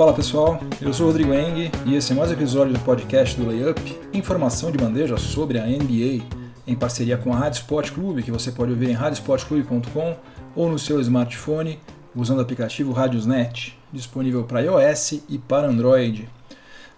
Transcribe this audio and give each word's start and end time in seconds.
Fala 0.00 0.14
pessoal, 0.14 0.58
eu 0.80 0.94
sou 0.94 1.04
o 1.04 1.08
Rodrigo 1.10 1.34
Eng 1.34 1.70
e 1.84 1.94
esse 1.94 2.12
é 2.12 2.14
mais 2.14 2.30
um 2.30 2.32
episódio 2.32 2.72
do 2.72 2.80
podcast 2.80 3.38
do 3.38 3.46
Layup, 3.46 4.00
informação 4.14 4.72
de 4.72 4.78
bandeja 4.78 5.18
sobre 5.18 5.58
a 5.58 5.66
NBA, 5.66 6.24
em 6.66 6.74
parceria 6.74 7.18
com 7.18 7.34
a 7.34 7.36
Rádio 7.36 7.58
Sport 7.58 7.90
Clube, 7.90 8.22
que 8.22 8.30
você 8.30 8.50
pode 8.50 8.72
ouvir 8.72 8.88
em 8.88 8.94
radiosportclube.com 8.94 10.16
ou 10.56 10.70
no 10.70 10.78
seu 10.78 10.98
smartphone 11.02 11.78
usando 12.16 12.38
o 12.38 12.40
aplicativo 12.40 12.92
Radiosnet, 12.92 13.78
disponível 13.92 14.42
para 14.44 14.62
iOS 14.62 15.20
e 15.28 15.36
para 15.36 15.68
Android. 15.68 16.26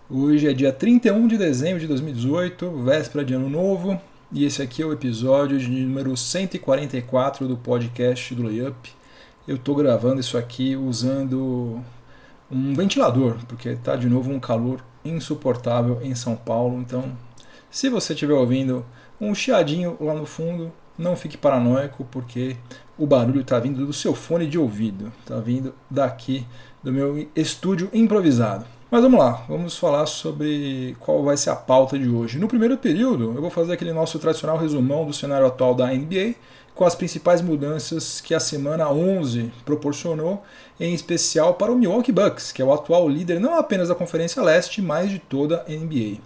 Hoje 0.08 0.48
é 0.48 0.52
dia 0.52 0.72
31 0.72 1.26
de 1.26 1.36
dezembro 1.36 1.80
de 1.80 1.88
2018, 1.88 2.70
véspera 2.84 3.24
de 3.24 3.34
ano 3.34 3.50
novo, 3.50 4.00
e 4.30 4.44
esse 4.44 4.62
aqui 4.62 4.80
é 4.80 4.86
o 4.86 4.92
episódio 4.92 5.58
de 5.58 5.68
número 5.68 6.16
144 6.16 7.48
do 7.48 7.56
podcast 7.56 8.32
do 8.32 8.44
Layup. 8.44 8.92
Eu 9.48 9.56
estou 9.56 9.74
gravando 9.74 10.20
isso 10.20 10.38
aqui 10.38 10.76
usando 10.76 11.82
um 12.52 12.74
ventilador, 12.74 13.36
porque 13.48 13.70
está 13.70 13.96
de 13.96 14.08
novo 14.08 14.30
um 14.30 14.38
calor 14.38 14.84
insuportável 15.04 16.00
em 16.02 16.14
São 16.14 16.36
Paulo. 16.36 16.78
Então, 16.78 17.16
se 17.70 17.88
você 17.88 18.12
estiver 18.12 18.34
ouvindo 18.34 18.84
um 19.20 19.34
chiadinho 19.34 19.96
lá 20.00 20.14
no 20.14 20.26
fundo, 20.26 20.70
não 20.98 21.16
fique 21.16 21.38
paranoico, 21.38 22.06
porque 22.10 22.56
o 22.98 23.06
barulho 23.06 23.40
está 23.40 23.58
vindo 23.58 23.86
do 23.86 23.92
seu 23.92 24.14
fone 24.14 24.46
de 24.46 24.58
ouvido, 24.58 25.10
está 25.20 25.36
vindo 25.36 25.74
daqui 25.90 26.46
do 26.82 26.92
meu 26.92 27.28
estúdio 27.34 27.88
improvisado. 27.92 28.66
Mas 28.90 29.00
vamos 29.00 29.18
lá, 29.18 29.42
vamos 29.48 29.78
falar 29.78 30.04
sobre 30.04 30.94
qual 31.00 31.22
vai 31.22 31.34
ser 31.34 31.48
a 31.48 31.56
pauta 31.56 31.98
de 31.98 32.10
hoje. 32.10 32.38
No 32.38 32.46
primeiro 32.46 32.76
período, 32.76 33.32
eu 33.34 33.40
vou 33.40 33.48
fazer 33.48 33.72
aquele 33.72 33.92
nosso 33.92 34.18
tradicional 34.18 34.58
resumão 34.58 35.06
do 35.06 35.14
cenário 35.14 35.46
atual 35.46 35.74
da 35.74 35.86
NBA, 35.86 36.34
com 36.74 36.84
as 36.84 36.94
principais 36.94 37.40
mudanças 37.40 38.20
que 38.20 38.34
a 38.34 38.40
semana 38.40 38.90
11 38.90 39.52
proporcionou, 39.64 40.42
em 40.80 40.94
especial 40.94 41.54
para 41.54 41.72
o 41.72 41.76
Milwaukee 41.76 42.12
Bucks, 42.12 42.50
que 42.50 42.62
é 42.62 42.64
o 42.64 42.72
atual 42.72 43.08
líder 43.08 43.38
não 43.38 43.56
apenas 43.56 43.88
da 43.88 43.94
Conferência 43.94 44.42
Leste, 44.42 44.80
mas 44.80 45.10
de 45.10 45.18
toda 45.18 45.64
a 45.68 45.70
NBA. 45.70 46.18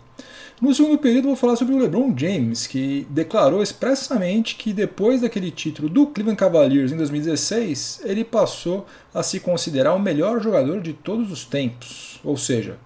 No 0.59 0.75
segundo 0.75 0.97
período, 0.97 1.27
vou 1.27 1.37
falar 1.37 1.55
sobre 1.55 1.75
o 1.75 1.79
LeBron 1.79 2.15
James, 2.17 2.67
que 2.67 3.07
declarou 3.11 3.63
expressamente 3.63 4.57
que 4.57 4.73
depois 4.73 5.21
daquele 5.21 5.51
título 5.51 5.87
do 5.87 6.07
Cleveland 6.07 6.39
Cavaliers 6.39 6.93
em 6.93 6.97
2016, 6.97 8.01
ele 8.05 8.25
passou 8.25 8.87
a 9.13 9.23
se 9.23 9.39
considerar 9.39 9.93
o 9.93 9.99
melhor 9.99 10.41
jogador 10.41 10.81
de 10.81 10.95
todos 10.95 11.31
os 11.31 11.45
tempos. 11.45 12.19
Ou 12.25 12.39
seja, 12.39 12.79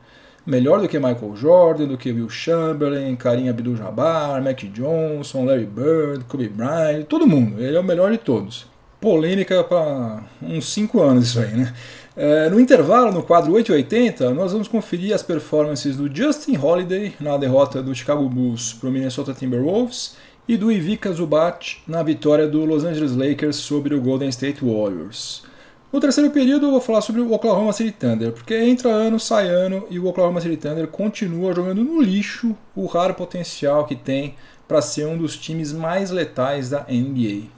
melhor 0.46 0.80
do 0.80 0.88
que 0.88 0.98
Michael 0.98 1.36
Jordan, 1.36 1.86
do 1.86 1.98
que 1.98 2.10
Will 2.10 2.28
Chamberlain, 2.28 3.14
Karim 3.16 3.48
Abdul-Jabbar, 3.48 4.42
Mac 4.42 4.62
Johnson, 4.72 5.44
Larry 5.44 5.66
Bird, 5.66 6.24
Kobe 6.24 6.48
Bryant, 6.48 7.04
todo 7.04 7.26
mundo. 7.26 7.60
Ele 7.60 7.76
é 7.76 7.80
o 7.80 7.84
melhor 7.84 8.10
de 8.10 8.18
todos. 8.18 8.66
Polêmica 9.00 9.64
para 9.64 10.22
uns 10.42 10.66
5 10.72 11.00
anos 11.00 11.28
isso 11.28 11.40
aí, 11.40 11.52
né? 11.52 11.72
É, 12.16 12.50
no 12.50 12.60
intervalo, 12.60 13.12
no 13.12 13.22
quadro 13.22 13.52
880, 13.52 14.34
nós 14.34 14.52
vamos 14.52 14.68
conferir 14.68 15.14
as 15.14 15.22
performances 15.22 15.96
do 15.96 16.14
Justin 16.14 16.56
Holiday 16.56 17.14
na 17.20 17.36
derrota 17.36 17.82
do 17.82 17.94
Chicago 17.94 18.28
Bulls 18.28 18.74
para 18.74 18.88
o 18.88 18.92
Minnesota 18.92 19.32
Timberwolves 19.32 20.16
e 20.46 20.56
do 20.56 20.70
Ivica 20.70 21.12
Zubat 21.12 21.82
na 21.86 22.02
vitória 22.02 22.48
do 22.48 22.64
Los 22.64 22.84
Angeles 22.84 23.14
Lakers 23.14 23.56
sobre 23.56 23.94
o 23.94 24.00
Golden 24.00 24.28
State 24.28 24.64
Warriors. 24.64 25.44
No 25.92 25.98
terceiro 25.98 26.30
período 26.30 26.66
eu 26.66 26.70
vou 26.70 26.80
falar 26.80 27.00
sobre 27.00 27.20
o 27.20 27.32
Oklahoma 27.32 27.72
City 27.72 27.90
Thunder, 27.90 28.30
porque 28.30 28.54
entra 28.54 28.90
ano, 28.90 29.18
sai 29.18 29.48
ano 29.48 29.86
e 29.90 29.98
o 29.98 30.06
Oklahoma 30.06 30.40
City 30.40 30.56
Thunder 30.56 30.86
continua 30.86 31.52
jogando 31.52 31.82
no 31.82 32.00
lixo 32.00 32.56
o 32.76 32.86
raro 32.86 33.12
potencial 33.14 33.84
que 33.84 33.96
tem 33.96 34.36
para 34.68 34.80
ser 34.80 35.06
um 35.06 35.18
dos 35.18 35.36
times 35.36 35.72
mais 35.72 36.12
letais 36.12 36.70
da 36.70 36.86
NBA. 36.88 37.48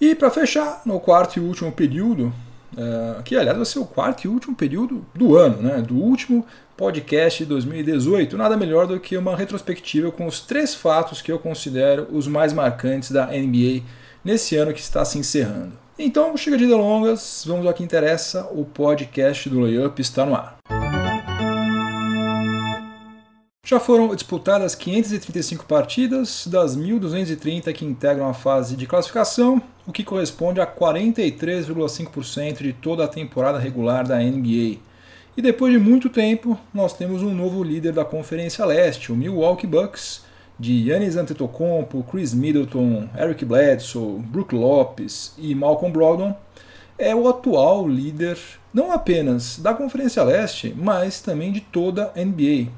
E 0.00 0.14
para 0.14 0.30
fechar, 0.30 0.82
no 0.86 1.00
quarto 1.00 1.36
e 1.36 1.40
último 1.40 1.72
período, 1.72 2.32
uh, 2.74 3.20
que 3.24 3.36
aliás 3.36 3.56
vai 3.56 3.66
ser 3.66 3.80
o 3.80 3.84
quarto 3.84 4.24
e 4.24 4.28
último 4.28 4.54
período 4.54 5.04
do 5.12 5.36
ano, 5.36 5.60
né, 5.60 5.82
do 5.82 5.96
último 5.96 6.46
podcast 6.76 7.42
de 7.42 7.48
2018, 7.48 8.36
nada 8.36 8.56
melhor 8.56 8.86
do 8.86 9.00
que 9.00 9.16
uma 9.16 9.36
retrospectiva 9.36 10.12
com 10.12 10.26
os 10.28 10.38
três 10.38 10.76
fatos 10.76 11.20
que 11.20 11.32
eu 11.32 11.40
considero 11.40 12.06
os 12.12 12.28
mais 12.28 12.52
marcantes 12.52 13.10
da 13.10 13.26
NBA 13.26 13.82
nesse 14.24 14.54
ano 14.54 14.72
que 14.72 14.80
está 14.80 15.04
se 15.04 15.18
encerrando. 15.18 15.87
Então, 16.00 16.36
chega 16.36 16.56
de 16.56 16.64
delongas, 16.64 17.42
vamos 17.44 17.66
ao 17.66 17.74
que 17.74 17.82
interessa, 17.82 18.48
o 18.52 18.64
podcast 18.64 19.50
do 19.50 19.58
Layup 19.58 20.00
está 20.00 20.24
no 20.24 20.32
ar. 20.32 20.56
Já 23.66 23.80
foram 23.80 24.14
disputadas 24.14 24.76
535 24.76 25.64
partidas 25.64 26.46
das 26.46 26.76
1.230 26.76 27.72
que 27.72 27.84
integram 27.84 28.28
a 28.28 28.34
fase 28.34 28.76
de 28.76 28.86
classificação, 28.86 29.60
o 29.84 29.92
que 29.92 30.04
corresponde 30.04 30.60
a 30.60 30.66
43,5% 30.68 32.62
de 32.62 32.72
toda 32.72 33.02
a 33.02 33.08
temporada 33.08 33.58
regular 33.58 34.06
da 34.06 34.20
NBA. 34.20 34.78
E 35.36 35.42
depois 35.42 35.72
de 35.72 35.80
muito 35.80 36.08
tempo, 36.08 36.56
nós 36.72 36.92
temos 36.92 37.24
um 37.24 37.34
novo 37.34 37.64
líder 37.64 37.92
da 37.92 38.04
Conferência 38.04 38.64
Leste, 38.64 39.10
o 39.10 39.16
Milwaukee 39.16 39.66
Bucks, 39.66 40.27
de 40.58 40.88
Yannis 40.88 41.16
Antetokounmpo, 41.16 42.04
Chris 42.10 42.34
Middleton, 42.34 43.08
Eric 43.16 43.44
Bledsoe, 43.44 44.18
Brook 44.18 44.54
Lopes 44.54 45.34
e 45.38 45.54
Malcolm 45.54 45.92
Brogdon, 45.92 46.34
é 46.98 47.14
o 47.14 47.28
atual 47.28 47.88
líder 47.88 48.38
não 48.74 48.92
apenas 48.92 49.58
da 49.58 49.72
Conferência 49.72 50.22
Leste, 50.22 50.74
mas 50.76 51.20
também 51.20 51.52
de 51.52 51.60
toda 51.60 52.12
a 52.14 52.24
NBA 52.24 52.70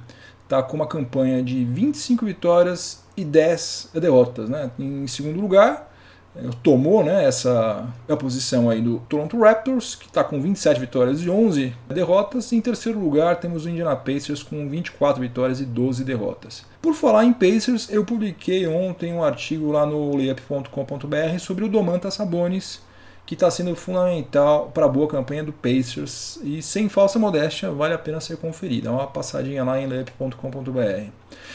está 0.45 0.63
com 0.63 0.77
uma 0.77 0.87
campanha 0.87 1.43
de 1.43 1.65
25 1.65 2.27
vitórias 2.27 3.03
e 3.17 3.25
10 3.25 3.91
derrotas. 3.95 4.49
Né? 4.49 4.71
Em 4.79 5.07
segundo 5.07 5.41
lugar, 5.41 5.90
tomou 6.63 7.03
né, 7.03 7.25
essa 7.25 7.87
a 8.09 8.17
posição 8.17 8.71
aí 8.71 8.81
do 8.81 8.99
Toronto 9.09 9.39
Raptors, 9.39 9.95
que 9.95 10.07
está 10.07 10.23
com 10.23 10.41
27 10.41 10.81
vitórias 10.81 11.23
e 11.23 11.31
11 11.31 11.75
derrotas. 11.89 12.53
Em 12.53 12.61
terceiro 12.61 12.99
lugar, 12.99 13.37
temos 13.37 13.65
o 13.65 13.69
Indiana 13.69 13.97
Pacers 13.97 14.43
com 14.43 14.69
24 14.69 15.21
vitórias 15.21 15.61
e 15.61 15.65
12 15.65 16.05
derrotas. 16.05 16.65
Por 16.81 16.95
falar 16.95 17.25
em 17.25 17.33
Pacers, 17.33 17.91
eu 17.91 18.05
publiquei 18.05 18.67
ontem 18.67 19.13
um 19.13 19.23
artigo 19.23 19.71
lá 19.71 19.85
no 19.85 20.17
layup.com.br 20.17 21.39
sobre 21.39 21.65
o 21.65 21.69
Domantas 21.69 22.15
Sabonis, 22.15 22.81
que 23.27 23.35
está 23.35 23.51
sendo 23.51 23.75
fundamental 23.77 24.71
para 24.73 24.87
a 24.87 24.89
boa 24.89 25.07
campanha 25.07 25.45
do 25.45 25.53
Pacers 25.53 26.39
e 26.43 26.62
sem 26.62 26.89
falsa 26.89 27.19
modéstia 27.19 27.71
vale 27.71 27.95
a 27.95 27.99
pena 27.99 28.21
ser 28.21 28.37
conferida. 28.39 28.89
Dá 28.89 28.93
uma 28.93 29.07
passadinha 29.07 29.62
lá 29.62 29.81
em 29.81 29.87
layup.com.br. 29.87 31.11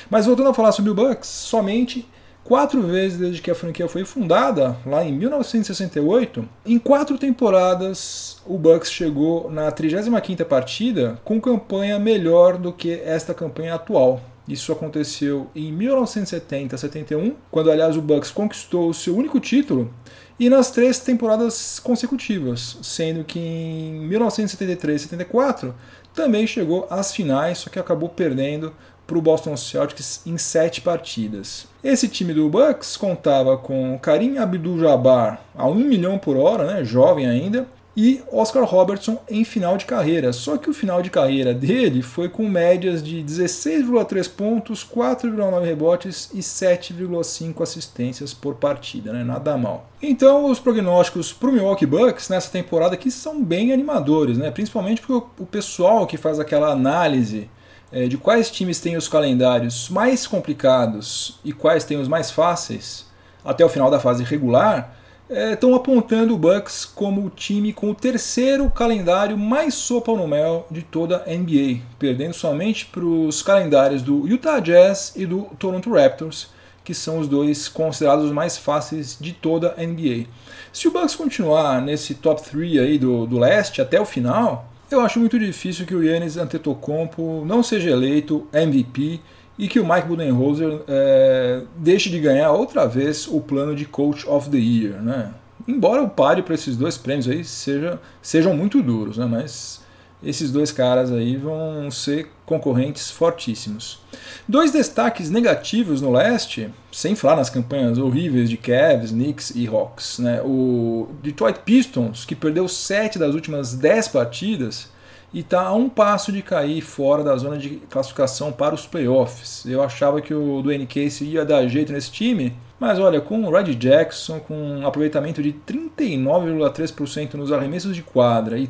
Mas 0.10 0.26
voltando 0.26 0.50
a 0.50 0.54
falar 0.54 0.72
sobre 0.72 0.92
o 0.92 0.94
Bucks, 0.94 1.28
somente 1.28 2.08
quatro 2.46 2.82
vezes 2.84 3.18
desde 3.18 3.42
que 3.42 3.50
a 3.52 3.56
franquia 3.56 3.90
foi 3.90 4.06
fundada, 4.06 4.78
lá 4.86 5.04
em 5.04 5.12
1968, 5.12 6.48
em 6.66 6.78
quatro 6.78 7.18
temporadas 7.18 8.38
o 8.46 8.58
Bucks 8.58 8.92
chegou 8.92 9.50
na 9.52 9.72
35ª 9.72 10.46
partida 10.46 11.20
com 11.26 11.42
campanha 11.42 12.00
melhor 12.00 12.58
do 12.58 12.72
que 12.72 13.02
esta 13.04 13.34
campanha 13.34 13.74
atual. 13.74 14.22
Isso 14.48 14.72
aconteceu 14.72 15.50
em 15.56 15.76
1970-71, 15.76 17.34
quando 17.50 17.72
aliás 17.72 17.98
o 17.98 18.02
Bucks 18.02 18.30
conquistou 18.30 18.90
o 18.90 18.94
seu 18.94 19.18
único 19.18 19.40
título 19.40 19.92
e 20.40 20.48
nas 20.50 20.70
três 20.70 21.00
temporadas 21.00 21.80
consecutivas, 21.80 22.78
sendo 22.84 23.24
que 23.24 23.40
em 23.40 24.02
1973 24.02 25.02
e 25.02 25.04
74 25.06 25.74
também 26.14 26.46
chegou 26.46 26.86
às 26.92 27.14
finais, 27.14 27.58
só 27.58 27.70
que 27.72 27.80
acabou 27.80 28.08
perdendo 28.08 28.72
para 29.06 29.18
o 29.18 29.22
Boston 29.22 29.56
Celtics 29.56 30.22
em 30.26 30.38
sete 30.38 30.82
partidas. 30.82 31.68
Esse 31.84 32.08
time 32.08 32.34
do 32.34 32.50
Bucks 32.50 32.98
contava 32.98 33.58
com 33.58 33.98
Karim 34.00 34.38
Abdul-Jabbar 34.38 35.42
a 35.56 35.68
1 35.68 35.76
milhão 35.76 36.18
por 36.18 36.36
hora, 36.38 36.66
né, 36.66 36.84
jovem 36.84 37.28
ainda, 37.28 37.68
e 37.96 38.22
Oscar 38.32 38.66
Robertson 38.66 39.18
em 39.30 39.46
final 39.46 39.78
de 39.78 39.86
carreira. 39.86 40.34
Só 40.34 40.58
que 40.58 40.70
o 40.70 40.74
final 40.74 41.02
de 41.02 41.10
carreira 41.10 41.54
dele 41.54 42.02
foi 42.02 42.28
com 42.28 42.48
médias 42.48 43.02
de 43.02 43.24
16,3 43.24 44.30
pontos, 44.30 44.84
4,9 44.84 45.64
rebotes 45.64 46.30
e 46.34 46.40
7,5 46.40 47.62
assistências 47.62 48.34
por 48.34 48.56
partida, 48.56 49.14
né? 49.14 49.24
nada 49.24 49.58
mal. 49.58 49.90
Então 50.02 50.46
os 50.46 50.60
prognósticos 50.60 51.32
para 51.32 51.50
o 51.50 51.54
Milwaukee 51.54 51.86
Bucks 51.86 52.28
nessa 52.30 52.52
temporada 52.52 52.96
aqui 52.96 53.10
são 53.10 53.42
bem 53.42 53.72
animadores, 53.72 54.38
né? 54.38 54.52
principalmente 54.52 55.02
porque 55.02 55.26
o 55.40 55.46
pessoal 55.46 56.06
que 56.06 56.18
faz 56.18 56.40
aquela 56.40 56.72
análise 56.72 57.50
é, 57.92 58.08
de 58.08 58.18
quais 58.18 58.50
times 58.50 58.80
têm 58.80 58.98
os 58.98 59.08
calendários 59.08 59.90
mais 59.90 60.26
complicados 60.28 61.40
e 61.44 61.54
quais 61.54 61.84
têm 61.84 61.98
os 61.98 62.08
mais 62.08 62.32
fáceis 62.32 63.06
até 63.44 63.64
o 63.64 63.70
final 63.70 63.92
da 63.92 64.00
fase 64.00 64.24
regular 64.24 64.96
estão 65.30 65.74
é, 65.74 65.76
apontando 65.76 66.34
o 66.36 66.38
Bucks 66.38 66.86
como 66.86 67.26
o 67.26 67.30
time 67.30 67.74
com 67.74 67.92
o 67.92 67.96
terceiro 67.96 68.70
calendário 68.70 69.38
mais 69.38 69.74
sopa 69.74 70.14
no 70.14 70.28
mel 70.28 70.68
de 70.70 70.82
toda 70.84 71.24
a 71.26 71.34
NBA, 71.34 71.82
perdendo 71.98 72.34
somente 72.34 72.86
para 72.86 73.04
os 73.04 73.42
calendários 73.42 74.02
do 74.02 74.28
Utah 74.28 74.60
Jazz 74.60 75.14
e 75.16 75.26
do 75.26 75.44
Toronto 75.58 75.92
Raptors, 75.92 76.50
que 76.84 76.94
são 76.94 77.18
os 77.18 77.28
dois 77.28 77.68
considerados 77.68 78.26
os 78.26 78.32
mais 78.32 78.58
fáceis 78.58 79.18
de 79.20 79.34
toda 79.34 79.74
a 79.78 79.84
NBA. 79.84 80.26
Se 80.72 80.88
o 80.88 80.92
Bucks 80.92 81.16
continuar 81.16 81.82
nesse 81.82 82.14
top 82.16 82.44
3 82.44 82.78
aí 82.78 83.00
do, 83.00 83.26
do 83.26 83.40
leste 83.40 83.82
até 83.82 84.00
o 84.00 84.06
final, 84.06 84.72
eu 84.92 85.02
acho 85.02 85.20
muito 85.20 85.38
difícil 85.40 85.86
que 85.86 85.96
o 85.96 86.04
Yannis 86.04 86.38
Antetokounmpo 86.38 87.44
não 87.46 87.64
seja 87.64 87.90
eleito 87.90 88.48
MVP 88.54 89.20
e 89.58 89.68
que 89.68 89.80
o 89.80 89.88
Mike 89.88 90.08
Budenholzer 90.08 90.82
é, 90.88 91.62
deixe 91.78 92.10
de 92.10 92.20
ganhar 92.20 92.52
outra 92.52 92.88
vez 92.88 93.28
o 93.28 93.40
plano 93.40 93.76
de 93.76 93.86
Coach 93.86 94.28
of 94.28 94.50
the 94.50 94.58
Year. 94.58 95.02
Né? 95.02 95.32
Embora 95.68 96.04
o 96.04 96.10
páreo 96.10 96.44
para 96.44 96.56
esses 96.56 96.76
dois 96.76 96.98
prêmios 96.98 97.28
aí 97.28 97.44
seja, 97.44 98.00
sejam 98.22 98.56
muito 98.56 98.82
duros, 98.82 99.18
né? 99.18 99.26
mas 99.26 99.82
esses 100.24 100.52
dois 100.52 100.72
caras 100.72 101.12
aí 101.12 101.36
vão 101.36 101.90
ser 101.92 102.30
concorrentes 102.46 103.12
fortíssimos. 103.12 104.00
Dois 104.48 104.72
destaques 104.72 105.30
negativos 105.30 106.02
no 106.02 106.12
leste, 106.12 106.70
sem 106.92 107.16
falar 107.16 107.36
nas 107.36 107.50
campanhas 107.50 107.98
horríveis 107.98 108.50
de 108.50 108.58
Cavs, 108.58 109.12
Knicks 109.12 109.52
e 109.56 109.68
Hawks. 109.68 110.20
Né? 110.20 110.42
O 110.44 111.10
Detroit 111.22 111.60
Pistons, 111.60 112.26
que 112.26 112.36
perdeu 112.36 112.68
7 112.68 113.20
das 113.20 113.34
últimas 113.34 113.74
10 113.74 114.08
partidas 114.10 114.90
e 115.34 115.40
está 115.42 115.64
a 115.64 115.74
um 115.74 115.90
passo 115.90 116.32
de 116.32 116.42
cair 116.42 116.82
fora 116.82 117.24
da 117.24 117.36
zona 117.36 117.58
de 117.58 117.82
classificação 117.90 118.54
para 118.54 118.74
os 118.74 118.86
playoffs. 118.86 119.66
Eu 119.66 119.84
achava 119.84 120.22
que 120.22 120.34
o 120.34 120.62
Dwayne 120.62 120.88
Casey 120.88 121.30
ia 121.30 121.44
dar 121.44 121.68
jeito 121.68 121.92
nesse 121.92 122.10
time, 122.10 122.56
mas 122.80 123.00
olha, 123.00 123.20
com 123.20 123.44
o 123.44 123.52
Red 123.52 123.76
Jackson, 123.76 124.40
com 124.40 124.56
um 124.56 124.88
aproveitamento 124.88 125.44
de 125.44 125.54
39,3% 125.68 127.34
nos 127.34 127.52
arremessos 127.52 127.96
de 127.96 128.02
quadra 128.02 128.58
e 128.58 128.66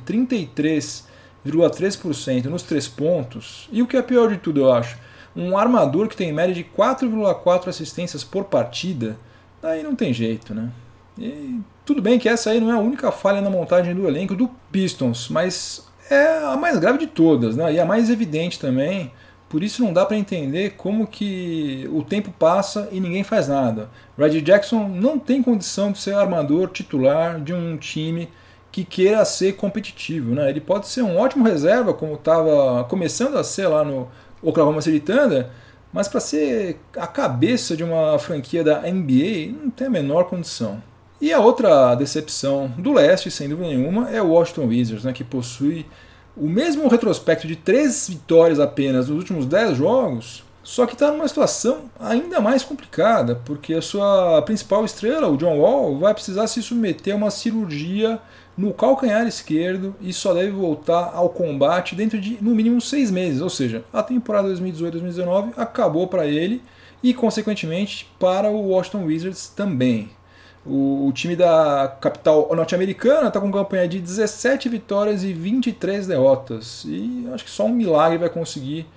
33,3% 1.45 2.45
nos 2.45 2.63
três 2.63 2.87
pontos, 2.87 3.69
e 3.71 3.81
o 3.81 3.87
que 3.87 3.97
é 3.97 4.01
pior 4.01 4.29
de 4.29 4.37
tudo, 4.37 4.61
eu 4.61 4.73
acho, 4.73 4.97
um 5.35 5.57
armador 5.57 6.07
que 6.07 6.15
tem 6.15 6.31
média 6.31 6.55
de 6.55 6.63
4,4 6.63 7.67
assistências 7.67 8.23
por 8.23 8.45
partida, 8.45 9.17
aí 9.61 9.83
não 9.83 9.95
tem 9.95 10.13
jeito, 10.13 10.53
né? 10.53 10.69
E 11.17 11.59
tudo 11.85 12.01
bem 12.01 12.17
que 12.19 12.27
essa 12.27 12.49
aí 12.49 12.59
não 12.59 12.71
é 12.71 12.75
a 12.75 12.79
única 12.79 13.11
falha 13.11 13.41
na 13.41 13.49
montagem 13.49 13.93
do 13.93 14.07
elenco 14.07 14.35
do 14.35 14.49
Pistons, 14.71 15.29
mas 15.29 15.87
é 16.09 16.39
a 16.45 16.57
mais 16.57 16.77
grave 16.79 16.97
de 16.99 17.07
todas, 17.07 17.55
né? 17.55 17.73
E 17.73 17.79
a 17.79 17.85
mais 17.85 18.09
evidente 18.09 18.59
também. 18.59 19.11
Por 19.47 19.63
isso 19.63 19.83
não 19.83 19.93
dá 19.93 20.05
para 20.05 20.17
entender 20.17 20.71
como 20.71 21.07
que 21.07 21.87
o 21.93 22.03
tempo 22.03 22.31
passa 22.31 22.89
e 22.91 22.99
ninguém 22.99 23.23
faz 23.23 23.47
nada. 23.47 23.89
Reggie 24.17 24.41
Jackson 24.41 24.87
não 24.87 25.19
tem 25.19 25.41
condição 25.41 25.91
de 25.91 25.99
ser 25.99 26.15
armador 26.15 26.69
titular 26.69 27.39
de 27.39 27.53
um 27.53 27.77
time 27.77 28.27
que 28.75 28.83
queira 28.83 29.23
ser 29.23 29.53
competitivo, 29.53 30.35
né? 30.35 30.49
Ele 30.49 30.59
pode 30.59 30.89
ser 30.89 31.01
um 31.01 31.17
ótimo 31.17 31.45
reserva, 31.45 31.93
como 31.93 32.15
estava 32.15 32.83
começando 32.83 33.37
a 33.37 33.43
ser 33.43 33.67
lá 33.67 33.85
no 33.85 34.09
Oklahoma 34.41 34.81
City 34.81 34.99
Thunder, 34.99 35.47
mas 35.93 36.09
para 36.09 36.19
ser 36.19 36.77
a 36.97 37.07
cabeça 37.07 37.77
de 37.77 37.85
uma 37.85 38.19
franquia 38.19 38.65
da 38.65 38.81
NBA 38.81 39.53
não 39.63 39.69
tem 39.69 39.87
a 39.87 39.89
menor 39.89 40.25
condição. 40.25 40.83
E 41.21 41.31
a 41.31 41.39
outra 41.39 41.95
decepção 41.95 42.67
do 42.77 42.91
leste, 42.91 43.31
sem 43.31 43.47
dúvida 43.47 43.69
nenhuma, 43.69 44.11
é 44.11 44.21
o 44.21 44.31
Washington 44.31 44.67
Wizards, 44.67 45.05
né, 45.05 45.13
que 45.13 45.23
possui 45.23 45.85
o 46.35 46.49
mesmo 46.49 46.89
retrospecto 46.89 47.47
de 47.47 47.55
três 47.55 48.09
vitórias 48.09 48.59
apenas 48.59 49.07
nos 49.07 49.17
últimos 49.17 49.45
dez 49.45 49.77
jogos, 49.77 50.43
só 50.61 50.85
que 50.85 50.95
está 50.95 51.11
numa 51.11 51.29
situação 51.29 51.83
ainda 51.97 52.41
mais 52.41 52.61
complicada, 52.61 53.35
porque 53.45 53.73
a 53.73 53.81
sua 53.81 54.41
principal 54.41 54.83
estrela, 54.83 55.29
o 55.29 55.37
John 55.37 55.59
Wall, 55.59 55.97
vai 55.97 56.13
precisar 56.13 56.47
se 56.47 56.61
submeter 56.61 57.13
a 57.13 57.17
uma 57.17 57.31
cirurgia 57.31 58.19
no 58.57 58.73
calcanhar 58.73 59.27
esquerdo 59.27 59.95
e 59.99 60.13
só 60.13 60.33
deve 60.33 60.51
voltar 60.51 61.11
ao 61.13 61.29
combate 61.29 61.95
dentro 61.95 62.19
de 62.19 62.37
no 62.41 62.55
mínimo 62.55 62.79
seis 62.79 63.11
meses. 63.11 63.41
Ou 63.41 63.49
seja, 63.49 63.83
a 63.91 64.01
temporada 64.01 64.49
2018-2019 64.49 65.53
acabou 65.57 66.07
para 66.07 66.25
ele 66.25 66.61
e, 67.03 67.13
consequentemente, 67.13 68.09
para 68.19 68.49
o 68.49 68.69
Washington 68.69 69.05
Wizards 69.05 69.47
também. 69.49 70.09
O, 70.65 71.11
time 71.13 71.35
da 71.35 71.95
capital 72.01 72.49
norte-americana 72.55 73.27
está 73.27 73.39
com 73.39 73.51
campanha 73.51 73.87
de 73.87 73.99
17 73.99 74.67
vitórias 74.67 75.23
e 75.23 75.31
23 75.31 76.07
derrotas. 76.07 76.83
E 76.87 77.27
acho 77.31 77.43
que 77.43 77.51
só 77.51 77.65
um 77.65 77.73
milagre 77.73 78.17
vai 78.17 78.29
conseguir 78.29 78.87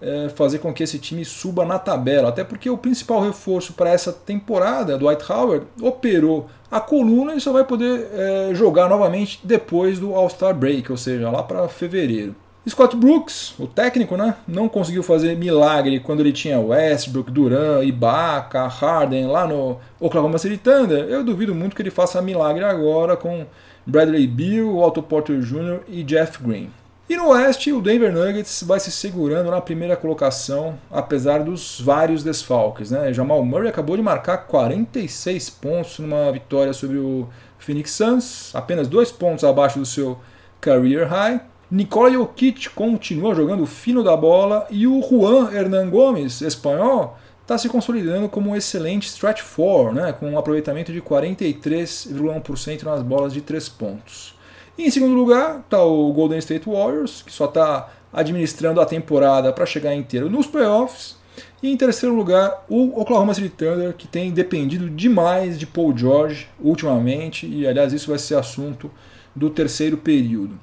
é, 0.00 0.28
fazer 0.28 0.58
com 0.58 0.72
que 0.72 0.82
esse 0.82 0.98
time 0.98 1.24
suba 1.24 1.64
na 1.64 1.78
tabela. 1.78 2.28
Até 2.28 2.44
porque 2.44 2.68
o 2.68 2.78
principal 2.78 3.20
reforço 3.20 3.72
para 3.72 3.90
essa 3.90 4.12
temporada, 4.12 4.98
Dwight 4.98 5.30
Howard, 5.30 5.66
operou 5.80 6.48
a 6.70 6.80
coluna 6.80 7.34
e 7.34 7.40
só 7.40 7.52
vai 7.52 7.64
poder 7.64 8.08
é, 8.12 8.50
jogar 8.54 8.88
novamente 8.88 9.40
depois 9.42 9.98
do 9.98 10.14
All-Star 10.14 10.54
Break, 10.54 10.90
ou 10.90 10.98
seja, 10.98 11.30
lá 11.30 11.42
para 11.42 11.68
fevereiro. 11.68 12.34
Scott 12.68 12.96
Brooks, 12.96 13.54
o 13.60 13.66
técnico, 13.68 14.16
né, 14.16 14.34
não 14.46 14.68
conseguiu 14.68 15.00
fazer 15.00 15.36
milagre 15.36 16.00
quando 16.00 16.18
ele 16.18 16.32
tinha 16.32 16.58
Westbrook, 16.58 17.30
Duran, 17.30 17.84
Ibaka, 17.84 18.66
Harden 18.66 19.28
lá 19.28 19.46
no 19.46 19.78
Oklahoma 20.00 20.36
City 20.36 20.56
Thunder. 20.56 21.04
Eu 21.04 21.22
duvido 21.22 21.54
muito 21.54 21.76
que 21.76 21.82
ele 21.82 21.92
faça 21.92 22.20
milagre 22.20 22.64
agora 22.64 23.16
com 23.16 23.46
Bradley 23.86 24.26
Beal, 24.26 24.78
Otto 24.78 25.00
Porter 25.00 25.38
Jr. 25.38 25.82
e 25.88 26.02
Jeff 26.02 26.42
Green. 26.42 26.68
E 27.08 27.16
no 27.16 27.28
Oeste, 27.28 27.72
o 27.72 27.80
Denver 27.80 28.12
Nuggets 28.12 28.64
vai 28.64 28.80
se 28.80 28.90
segurando 28.90 29.48
na 29.48 29.60
primeira 29.60 29.96
colocação, 29.96 30.76
apesar 30.90 31.44
dos 31.44 31.80
vários 31.80 32.24
desfalques. 32.24 32.90
Né? 32.90 33.12
Jamal 33.12 33.44
Murray 33.44 33.68
acabou 33.68 33.96
de 33.96 34.02
marcar 34.02 34.38
46 34.38 35.48
pontos 35.50 36.00
numa 36.00 36.32
vitória 36.32 36.72
sobre 36.72 36.98
o 36.98 37.28
Phoenix 37.60 37.92
Suns, 37.92 38.52
apenas 38.56 38.88
dois 38.88 39.12
pontos 39.12 39.44
abaixo 39.44 39.78
do 39.78 39.86
seu 39.86 40.18
career 40.60 41.06
high. 41.06 41.40
Nikola 41.70 42.10
Jokic 42.10 42.70
continua 42.70 43.36
jogando 43.36 43.64
fino 43.66 44.02
da 44.02 44.16
bola 44.16 44.66
e 44.68 44.84
o 44.84 45.00
Juan 45.00 45.52
Hernan 45.52 45.88
Gomes, 45.88 46.40
espanhol, 46.40 47.16
está 47.40 47.56
se 47.56 47.68
consolidando 47.68 48.28
como 48.28 48.50
um 48.50 48.56
excelente 48.56 49.06
stretch 49.06 49.42
four, 49.42 49.94
né, 49.94 50.12
com 50.12 50.28
um 50.30 50.38
aproveitamento 50.38 50.92
de 50.92 51.00
43,1% 51.00 52.82
nas 52.82 53.00
bolas 53.02 53.32
de 53.32 53.40
3 53.40 53.68
pontos. 53.68 54.35
E 54.78 54.84
em 54.84 54.90
segundo 54.90 55.14
lugar 55.14 55.60
está 55.60 55.82
o 55.82 56.12
Golden 56.12 56.38
State 56.38 56.68
Warriors, 56.68 57.22
que 57.22 57.32
só 57.32 57.46
está 57.46 57.90
administrando 58.12 58.80
a 58.80 58.86
temporada 58.86 59.52
para 59.52 59.66
chegar 59.66 59.94
inteiro 59.94 60.28
nos 60.28 60.46
playoffs. 60.46 61.16
E 61.62 61.70
em 61.70 61.76
terceiro 61.76 62.14
lugar, 62.14 62.64
o 62.68 63.00
Oklahoma 63.00 63.34
City 63.34 63.48
Thunder, 63.48 63.94
que 63.94 64.06
tem 64.06 64.30
dependido 64.30 64.88
demais 64.88 65.58
de 65.58 65.66
Paul 65.66 65.96
George 65.96 66.48
ultimamente, 66.60 67.46
e 67.46 67.66
aliás 67.66 67.92
isso 67.92 68.08
vai 68.08 68.18
ser 68.18 68.36
assunto 68.36 68.90
do 69.34 69.50
terceiro 69.50 69.96
período. 69.96 70.58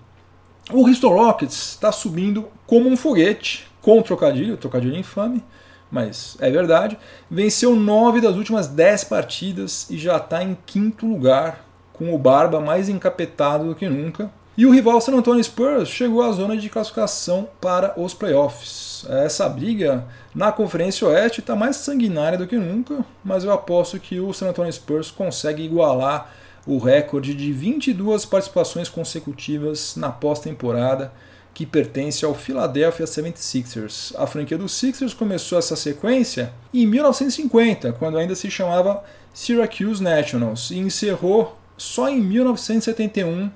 O 0.71 0.87
Houston 0.87 1.09
Rockets 1.09 1.71
está 1.71 1.91
subindo 1.91 2.47
como 2.65 2.89
um 2.89 2.95
foguete, 2.95 3.67
com 3.81 4.01
trocadilho, 4.01 4.57
trocadilho 4.57 4.95
infame, 4.95 5.43
mas 5.91 6.37
é 6.39 6.49
verdade. 6.49 6.97
Venceu 7.29 7.75
nove 7.75 8.21
das 8.21 8.35
últimas 8.35 8.67
dez 8.67 9.03
partidas 9.03 9.89
e 9.89 9.97
já 9.97 10.17
está 10.17 10.43
em 10.43 10.57
quinto 10.65 11.05
lugar, 11.05 11.65
com 11.93 12.13
o 12.13 12.17
Barba 12.17 12.59
mais 12.59 12.89
encapetado 12.89 13.65
do 13.65 13.75
que 13.75 13.87
nunca. 13.87 14.29
E 14.55 14.65
o 14.65 14.71
rival 14.71 15.01
San 15.01 15.13
Antonio 15.13 15.43
Spurs 15.43 15.89
chegou 15.89 16.21
à 16.21 16.31
zona 16.31 16.55
de 16.55 16.69
classificação 16.69 17.49
para 17.59 17.99
os 17.99 18.13
playoffs. 18.13 19.03
Essa 19.09 19.49
briga 19.49 20.05
na 20.33 20.51
Conferência 20.51 21.07
Oeste 21.07 21.39
está 21.39 21.55
mais 21.55 21.77
sanguinária 21.77 22.37
do 22.37 22.45
que 22.45 22.55
nunca, 22.55 23.03
mas 23.23 23.43
eu 23.43 23.51
aposto 23.51 23.99
que 23.99 24.19
o 24.19 24.31
San 24.31 24.49
Antonio 24.49 24.71
Spurs 24.71 25.09
consegue 25.09 25.63
igualar 25.63 26.31
o 26.67 26.77
recorde 26.77 27.33
de 27.33 27.51
22 27.51 28.25
participações 28.25 28.89
consecutivas 28.89 29.95
na 29.95 30.11
pós-temporada 30.11 31.11
que 31.53 31.65
pertence 31.65 32.25
ao 32.25 32.33
Philadelphia 32.33 33.05
76ers. 33.05 34.13
A 34.17 34.25
franquia 34.25 34.57
dos 34.57 34.73
Sixers 34.73 35.13
começou 35.13 35.57
essa 35.57 35.75
sequência 35.75 36.51
em 36.73 36.85
1950, 36.87 37.93
quando 37.93 38.17
ainda 38.17 38.35
se 38.35 38.49
chamava 38.49 39.03
Syracuse 39.33 40.01
Nationals, 40.01 40.71
e 40.71 40.79
encerrou 40.79 41.57
só 41.83 42.09
em 42.09 42.21
1971, 42.21 43.51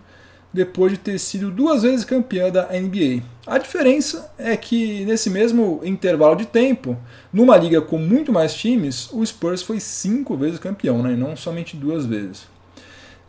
depois 0.54 0.92
de 0.92 0.98
ter 0.98 1.18
sido 1.18 1.50
duas 1.50 1.84
vezes 1.84 2.04
campeã 2.04 2.50
da 2.50 2.68
NBA. 2.68 3.24
A 3.46 3.58
diferença 3.58 4.32
é 4.38 4.58
que 4.58 5.06
nesse 5.06 5.30
mesmo 5.30 5.80
intervalo 5.84 6.36
de 6.36 6.46
tempo, 6.46 6.98
numa 7.32 7.56
liga 7.56 7.82
com 7.82 7.98
muito 7.98 8.32
mais 8.32 8.54
times, 8.54 9.10
o 9.12 9.26
Spurs 9.26 9.62
foi 9.62 9.80
cinco 9.80 10.36
vezes 10.36 10.60
campeão, 10.60 11.02
né, 11.02 11.16
não 11.16 11.36
somente 11.38 11.78
duas 11.78 12.06
vezes. 12.06 12.48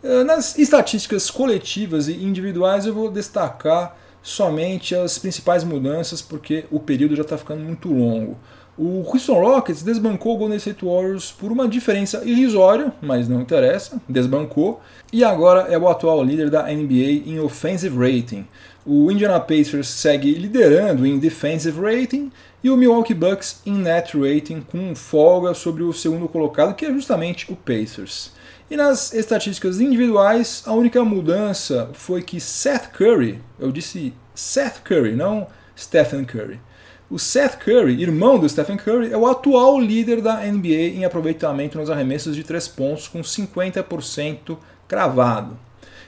Eh, 0.02 0.24
nas 0.24 0.58
estatísticas 0.58 1.30
coletivas 1.30 2.08
e 2.08 2.14
individuais, 2.14 2.84
eu 2.84 2.94
vou 2.94 3.10
destacar 3.10 3.96
somente 4.20 4.94
as 4.94 5.16
principais 5.18 5.62
mudanças, 5.62 6.20
porque 6.20 6.64
o 6.70 6.80
período 6.80 7.14
já 7.14 7.22
está 7.22 7.38
ficando 7.38 7.62
muito 7.62 7.92
longo. 7.92 8.36
O 8.78 9.04
Houston 9.04 9.40
Rockets 9.40 9.82
desbancou 9.82 10.36
o 10.36 10.38
Golden 10.38 10.56
State 10.56 10.84
Warriors 10.84 11.32
por 11.32 11.50
uma 11.50 11.66
diferença 11.66 12.22
irrisória, 12.24 12.92
mas 13.02 13.28
não 13.28 13.40
interessa, 13.40 14.00
desbancou, 14.08 14.80
e 15.12 15.24
agora 15.24 15.62
é 15.62 15.76
o 15.76 15.88
atual 15.88 16.22
líder 16.22 16.48
da 16.48 16.62
NBA 16.62 17.26
em 17.26 17.40
offensive 17.40 17.98
rating. 17.98 18.46
O 18.86 19.10
Indiana 19.10 19.40
Pacers 19.40 19.88
segue 19.88 20.32
liderando 20.32 21.04
em 21.04 21.18
defensive 21.18 21.80
rating 21.80 22.30
e 22.62 22.70
o 22.70 22.76
Milwaukee 22.76 23.14
Bucks 23.14 23.60
em 23.66 23.72
net 23.72 24.16
rating 24.16 24.60
com 24.60 24.94
folga 24.94 25.54
sobre 25.54 25.82
o 25.82 25.92
segundo 25.92 26.28
colocado, 26.28 26.76
que 26.76 26.86
é 26.86 26.92
justamente 26.92 27.52
o 27.52 27.56
Pacers. 27.56 28.30
E 28.70 28.76
nas 28.76 29.12
estatísticas 29.12 29.80
individuais, 29.80 30.62
a 30.64 30.72
única 30.72 31.04
mudança 31.04 31.90
foi 31.94 32.22
que 32.22 32.38
Seth 32.38 32.92
Curry, 32.92 33.40
eu 33.58 33.72
disse 33.72 34.14
Seth 34.36 34.82
Curry, 34.84 35.16
não 35.16 35.48
Stephen 35.76 36.24
Curry. 36.24 36.60
O 37.10 37.18
Seth 37.18 37.56
Curry, 37.56 38.02
irmão 38.02 38.38
do 38.38 38.46
Stephen 38.46 38.76
Curry, 38.76 39.10
é 39.10 39.16
o 39.16 39.26
atual 39.26 39.80
líder 39.80 40.20
da 40.20 40.44
NBA 40.44 40.94
em 40.94 41.06
aproveitamento 41.06 41.78
nos 41.78 41.88
arremessos 41.88 42.36
de 42.36 42.44
3 42.44 42.68
pontos, 42.68 43.08
com 43.08 43.22
50% 43.22 44.58
cravado. 44.86 45.56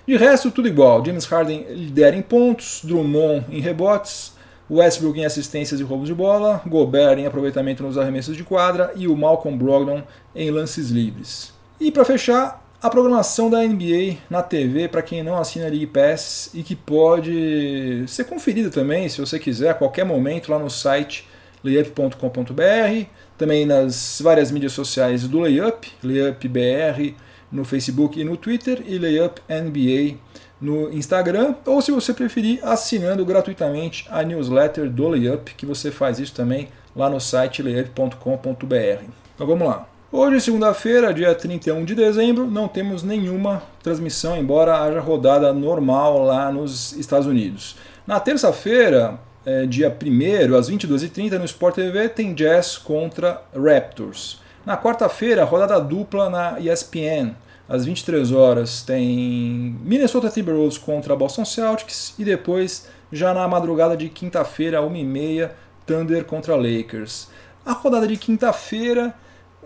De 0.06 0.14
resto, 0.18 0.50
tudo 0.50 0.68
igual. 0.68 1.02
James 1.02 1.24
Harden 1.24 1.64
lidera 1.70 2.14
em 2.14 2.20
pontos, 2.20 2.82
Drummond 2.84 3.46
em 3.48 3.60
rebotes, 3.60 4.34
Westbrook 4.70 5.18
em 5.18 5.24
assistências 5.24 5.80
e 5.80 5.82
roubos 5.82 6.06
de 6.06 6.14
bola, 6.14 6.60
Gobert 6.66 7.18
em 7.18 7.26
aproveitamento 7.26 7.82
nos 7.82 7.96
arremessos 7.96 8.36
de 8.36 8.44
quadra 8.44 8.92
e 8.94 9.08
o 9.08 9.16
Malcolm 9.16 9.56
Brogdon 9.56 10.02
em 10.36 10.50
lances 10.50 10.90
livres. 10.90 11.54
E 11.80 11.90
para 11.90 12.04
fechar, 12.04 12.59
a 12.82 12.88
programação 12.88 13.50
da 13.50 13.58
NBA 13.62 14.16
na 14.30 14.42
TV 14.42 14.88
para 14.88 15.02
quem 15.02 15.22
não 15.22 15.36
assina 15.36 15.66
a 15.66 15.68
League 15.68 15.86
Pass 15.86 16.50
e 16.54 16.62
que 16.62 16.74
pode 16.74 18.04
ser 18.08 18.24
conferida 18.24 18.70
também, 18.70 19.08
se 19.08 19.20
você 19.20 19.38
quiser, 19.38 19.70
a 19.70 19.74
qualquer 19.74 20.04
momento 20.04 20.50
lá 20.50 20.58
no 20.58 20.70
site 20.70 21.28
layup.com.br, 21.62 23.06
também 23.36 23.66
nas 23.66 24.20
várias 24.22 24.50
mídias 24.50 24.72
sociais 24.72 25.28
do 25.28 25.40
Layup, 25.40 25.92
LayupBR 26.02 27.14
no 27.52 27.64
Facebook 27.64 28.18
e 28.18 28.24
no 28.24 28.36
Twitter 28.36 28.82
e 28.86 28.98
Layup 28.98 29.42
NBA 29.48 30.16
no 30.58 30.90
Instagram, 30.92 31.54
ou 31.66 31.82
se 31.82 31.90
você 31.90 32.14
preferir, 32.14 32.60
assinando 32.62 33.24
gratuitamente 33.24 34.06
a 34.10 34.22
newsletter 34.22 34.90
do 34.90 35.08
Layup, 35.08 35.54
que 35.54 35.66
você 35.66 35.90
faz 35.90 36.18
isso 36.18 36.34
também 36.34 36.68
lá 36.94 37.10
no 37.10 37.20
site 37.20 37.62
layup.com.br. 37.62 39.04
Então 39.34 39.46
vamos 39.46 39.66
lá. 39.66 39.89
Hoje, 40.12 40.40
segunda-feira, 40.40 41.14
dia 41.14 41.32
31 41.32 41.84
de 41.84 41.94
dezembro, 41.94 42.44
não 42.44 42.66
temos 42.66 43.04
nenhuma 43.04 43.62
transmissão, 43.80 44.36
embora 44.36 44.82
haja 44.82 44.98
rodada 44.98 45.52
normal 45.52 46.24
lá 46.24 46.50
nos 46.50 46.92
Estados 46.94 47.28
Unidos. 47.28 47.76
Na 48.04 48.18
terça-feira, 48.18 49.20
é, 49.46 49.66
dia 49.66 49.88
1 49.88 50.56
às 50.56 50.68
22h30, 50.68 51.38
no 51.38 51.44
Sport 51.44 51.76
TV, 51.76 52.08
tem 52.08 52.34
Jazz 52.34 52.76
contra 52.76 53.40
Raptors. 53.54 54.40
Na 54.66 54.76
quarta-feira, 54.76 55.44
rodada 55.44 55.80
dupla 55.80 56.28
na 56.28 56.58
ESPN. 56.58 57.36
Às 57.68 57.84
23 57.84 58.32
horas 58.32 58.82
tem 58.82 59.78
Minnesota 59.84 60.28
Timberwolves 60.28 60.76
contra 60.76 61.14
Boston 61.14 61.44
Celtics 61.44 62.14
e 62.18 62.24
depois, 62.24 62.88
já 63.12 63.32
na 63.32 63.46
madrugada 63.46 63.96
de 63.96 64.08
quinta-feira, 64.08 64.82
1h30, 64.82 65.50
Thunder 65.86 66.24
contra 66.24 66.56
Lakers. 66.56 67.28
A 67.64 67.70
rodada 67.70 68.08
de 68.08 68.16
quinta-feira 68.16 69.14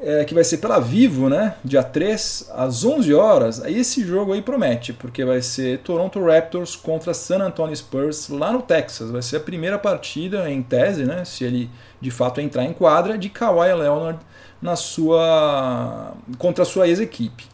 é, 0.00 0.24
que 0.24 0.34
vai 0.34 0.44
ser 0.44 0.58
pela 0.58 0.78
Vivo, 0.78 1.28
né? 1.28 1.54
Dia 1.64 1.82
3, 1.82 2.50
às 2.54 2.84
11 2.84 3.14
horas. 3.14 3.62
Aí 3.62 3.78
esse 3.78 4.04
jogo 4.04 4.32
aí 4.32 4.42
promete, 4.42 4.92
porque 4.92 5.24
vai 5.24 5.40
ser 5.40 5.78
Toronto 5.78 6.22
Raptors 6.24 6.76
contra 6.76 7.14
San 7.14 7.38
Antonio 7.38 7.74
Spurs 7.76 8.28
lá 8.28 8.52
no 8.52 8.62
Texas. 8.62 9.10
Vai 9.10 9.22
ser 9.22 9.36
a 9.36 9.40
primeira 9.40 9.78
partida, 9.78 10.50
em 10.50 10.62
tese, 10.62 11.04
né? 11.04 11.24
Se 11.24 11.44
ele 11.44 11.70
de 12.00 12.10
fato 12.10 12.40
entrar 12.40 12.64
em 12.64 12.72
quadra, 12.72 13.16
de 13.16 13.28
Kawhi 13.28 13.72
Leonard 13.72 14.18
na 14.60 14.76
sua 14.76 16.14
contra 16.38 16.62
a 16.62 16.66
sua 16.66 16.88
ex-equipe. 16.88 17.44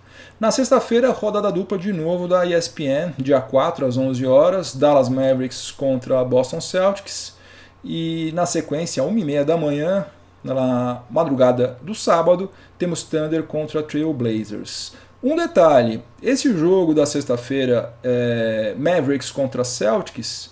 Na 0.41 0.51
sexta-feira, 0.51 1.11
rodada 1.11 1.53
dupla 1.53 1.77
de 1.77 1.93
novo 1.93 2.27
da 2.27 2.47
ESPN, 2.47 3.13
dia 3.19 3.41
4 3.43 3.85
às 3.85 3.99
11 3.99 4.27
horas, 4.27 4.75
Dallas 4.75 5.09
Mavericks 5.11 5.71
contra 5.71 6.25
Boston 6.25 6.63
Celtics. 6.63 7.39
E 7.85 8.31
na 8.35 8.47
sequência, 8.47 9.03
1h30 9.03 9.45
da 9.45 9.57
manhã, 9.57 10.07
na 10.43 11.03
madrugada 11.11 11.79
do 11.83 11.95
sábado, 11.95 12.51
temos 12.79 13.03
Thunder 13.03 13.43
contra 13.45 13.83
Trail 13.83 14.13
Blazers. 14.13 14.93
Um 15.23 15.37
detalhe: 15.37 16.03
esse 16.23 16.53
jogo 16.57 16.95
da 16.95 17.05
sexta-feira, 17.05 17.93
é, 18.03 18.75
Mavericks 18.79 19.31
contra 19.31 19.65
Celtics, 19.65 20.51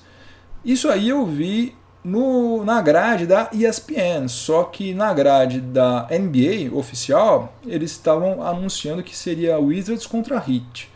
isso 0.64 0.88
aí 0.88 1.09
eu 1.09 1.25
vi 1.25 1.75
no, 2.04 2.64
na 2.64 2.80
grade 2.80 3.26
da 3.26 3.50
ESPN, 3.52 4.28
só 4.28 4.64
que 4.64 4.95
na 4.95 5.12
grade 5.12 5.61
da 5.61 6.07
NBA 6.11 6.76
oficial, 6.76 7.54
eles 7.66 7.92
estavam 7.92 8.42
anunciando 8.42 9.02
que 9.02 9.16
seria 9.16 9.59
Wizards 9.59 10.07
contra 10.07 10.37
Heat. 10.37 10.90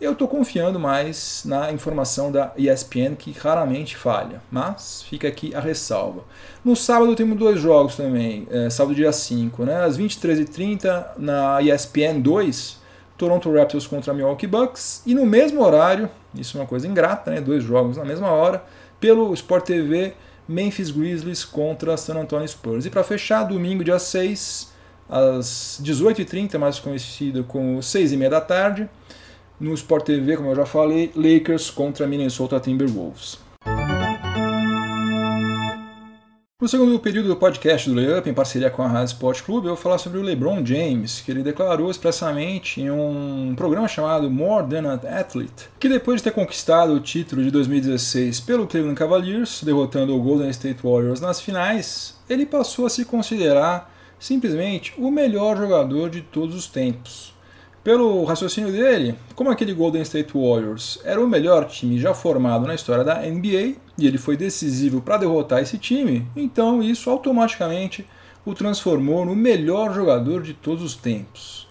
Eu 0.00 0.12
estou 0.12 0.26
confiando 0.26 0.78
mais 0.78 1.42
na 1.44 1.70
informação 1.70 2.30
da 2.30 2.52
ESPN, 2.56 3.14
que 3.16 3.30
raramente 3.30 3.96
falha, 3.96 4.42
mas 4.50 5.04
fica 5.04 5.28
aqui 5.28 5.54
a 5.54 5.60
ressalva. 5.60 6.24
No 6.64 6.74
sábado 6.74 7.14
temos 7.14 7.38
dois 7.38 7.60
jogos 7.60 7.94
também, 7.94 8.46
é, 8.50 8.68
sábado 8.68 8.92
dia 8.94 9.12
5, 9.12 9.64
né? 9.64 9.84
às 9.84 9.96
23h30 9.96 11.06
na 11.16 11.62
ESPN 11.62 12.20
2, 12.20 12.80
Toronto 13.16 13.52
Raptors 13.52 13.86
contra 13.86 14.12
Milwaukee 14.12 14.48
Bucks, 14.48 15.00
e 15.06 15.14
no 15.14 15.24
mesmo 15.24 15.62
horário, 15.62 16.10
isso 16.34 16.58
é 16.58 16.60
uma 16.60 16.66
coisa 16.66 16.88
ingrata, 16.88 17.30
né? 17.30 17.40
dois 17.40 17.62
jogos 17.62 17.96
na 17.96 18.04
mesma 18.04 18.28
hora, 18.28 18.64
pelo 18.98 19.32
Sport 19.32 19.64
TV, 19.64 20.14
Memphis 20.48 20.90
Grizzlies 20.90 21.44
contra 21.44 21.96
San 21.96 22.18
Antonio 22.18 22.48
Spurs. 22.48 22.84
E 22.84 22.90
para 22.90 23.04
fechar, 23.04 23.44
domingo 23.44 23.84
dia 23.84 24.00
6, 24.00 24.72
às 25.08 25.80
18h30, 25.82 26.58
mais 26.58 26.80
conhecido 26.80 27.44
como 27.44 27.78
6h30 27.78 28.28
da 28.28 28.40
tarde, 28.40 28.88
no 29.60 29.74
Sport 29.74 30.04
TV, 30.06 30.36
como 30.36 30.50
eu 30.50 30.56
já 30.56 30.66
falei, 30.66 31.12
Lakers 31.14 31.70
contra 31.70 32.06
Minnesota 32.06 32.58
Timberwolves. 32.60 33.38
No 36.64 36.68
segundo 36.68 36.98
período 36.98 37.28
do 37.28 37.36
podcast 37.36 37.90
do 37.90 37.94
Layup, 37.94 38.30
em 38.30 38.32
parceria 38.32 38.70
com 38.70 38.80
a 38.80 38.88
Rádio 38.88 39.12
Sport 39.12 39.42
Clube, 39.42 39.66
eu 39.66 39.74
vou 39.74 39.82
falar 39.82 39.98
sobre 39.98 40.18
o 40.18 40.22
LeBron 40.22 40.64
James, 40.64 41.20
que 41.20 41.30
ele 41.30 41.42
declarou 41.42 41.90
expressamente 41.90 42.80
em 42.80 42.90
um 42.90 43.54
programa 43.54 43.86
chamado 43.86 44.30
More 44.30 44.66
Than 44.66 44.88
an 44.88 45.00
Athlete, 45.06 45.68
que 45.78 45.90
depois 45.90 46.20
de 46.20 46.24
ter 46.24 46.30
conquistado 46.30 46.94
o 46.94 47.00
título 47.00 47.42
de 47.42 47.50
2016 47.50 48.40
pelo 48.40 48.66
Cleveland 48.66 48.98
Cavaliers, 48.98 49.62
derrotando 49.62 50.16
o 50.16 50.22
Golden 50.22 50.48
State 50.48 50.80
Warriors 50.82 51.20
nas 51.20 51.38
finais, 51.38 52.18
ele 52.30 52.46
passou 52.46 52.86
a 52.86 52.90
se 52.90 53.04
considerar 53.04 53.92
simplesmente 54.18 54.94
o 54.96 55.10
melhor 55.10 55.58
jogador 55.58 56.08
de 56.08 56.22
todos 56.22 56.54
os 56.54 56.66
tempos. 56.66 57.34
Pelo 57.84 58.24
raciocínio 58.24 58.72
dele, 58.72 59.14
como 59.34 59.50
aquele 59.50 59.74
Golden 59.74 60.00
State 60.00 60.32
Warriors 60.32 60.98
era 61.04 61.20
o 61.20 61.28
melhor 61.28 61.66
time 61.66 62.00
já 62.00 62.14
formado 62.14 62.66
na 62.66 62.74
história 62.74 63.04
da 63.04 63.20
NBA 63.20 63.74
e 63.98 64.06
ele 64.06 64.16
foi 64.16 64.38
decisivo 64.38 65.02
para 65.02 65.18
derrotar 65.18 65.60
esse 65.60 65.76
time, 65.76 66.26
então 66.34 66.82
isso 66.82 67.10
automaticamente 67.10 68.06
o 68.42 68.54
transformou 68.54 69.26
no 69.26 69.36
melhor 69.36 69.92
jogador 69.92 70.42
de 70.42 70.54
todos 70.54 70.82
os 70.82 70.96
tempos. 70.96 71.68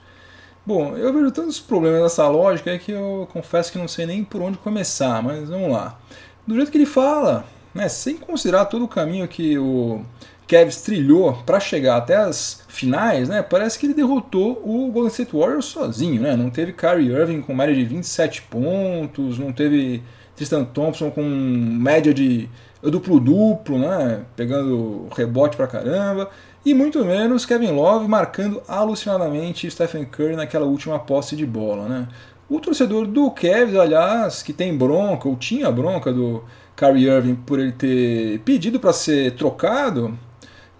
Bom, 0.63 0.95
eu 0.95 1.11
vejo 1.11 1.31
tantos 1.31 1.59
problemas 1.59 2.03
nessa 2.03 2.27
lógica 2.27 2.77
que 2.77 2.91
eu 2.91 3.27
confesso 3.33 3.71
que 3.71 3.79
não 3.79 3.87
sei 3.87 4.05
nem 4.05 4.23
por 4.23 4.39
onde 4.39 4.59
começar, 4.59 5.21
mas 5.23 5.49
vamos 5.49 5.71
lá. 5.71 5.99
Do 6.45 6.53
jeito 6.55 6.71
que 6.71 6.77
ele 6.77 6.85
fala, 6.85 7.43
né, 7.73 7.89
sem 7.89 8.17
considerar 8.17 8.65
todo 8.65 8.85
o 8.85 8.87
caminho 8.87 9.27
que 9.27 9.57
o 9.57 10.05
Cavs 10.53 10.81
trilhou 10.81 11.33
para 11.45 11.59
chegar 11.59 11.97
até 11.97 12.15
as 12.15 12.63
finais, 12.67 13.27
né, 13.27 13.41
parece 13.41 13.79
que 13.79 13.87
ele 13.87 13.95
derrotou 13.95 14.61
o 14.63 14.91
Golden 14.91 15.07
State 15.07 15.35
Warriors 15.35 15.65
sozinho, 15.65 16.21
né? 16.21 16.35
Não 16.35 16.51
teve 16.51 16.73
Kyrie 16.73 17.11
Irving 17.11 17.41
com 17.41 17.55
média 17.55 17.73
de 17.73 17.83
27 17.83 18.43
pontos, 18.43 19.39
não 19.39 19.51
teve 19.51 20.03
Tristan 20.35 20.63
Thompson 20.63 21.09
com 21.09 21.23
média 21.23 22.13
de 22.13 22.47
duplo-duplo, 22.83 23.79
né? 23.79 24.21
Pegando 24.35 25.07
rebote 25.15 25.57
pra 25.57 25.65
caramba. 25.65 26.29
E 26.63 26.73
muito 26.73 27.03
menos 27.03 27.45
Kevin 27.45 27.71
Love 27.71 28.07
marcando 28.07 28.61
alucinadamente 28.67 29.69
Stephen 29.69 30.05
Curry 30.05 30.35
naquela 30.35 30.65
última 30.65 30.99
posse 30.99 31.35
de 31.35 31.45
bola, 31.45 31.87
né? 31.87 32.07
O 32.47 32.59
torcedor 32.59 33.07
do 33.07 33.31
Cavs, 33.31 33.75
aliás, 33.75 34.43
que 34.43 34.53
tem 34.53 34.77
bronca, 34.77 35.27
ou 35.27 35.35
tinha 35.35 35.71
bronca 35.71 36.13
do 36.13 36.43
Kyrie 36.75 37.07
Irving 37.07 37.35
por 37.35 37.59
ele 37.59 37.71
ter 37.71 38.39
pedido 38.39 38.79
para 38.79 38.93
ser 38.93 39.31
trocado, 39.31 40.17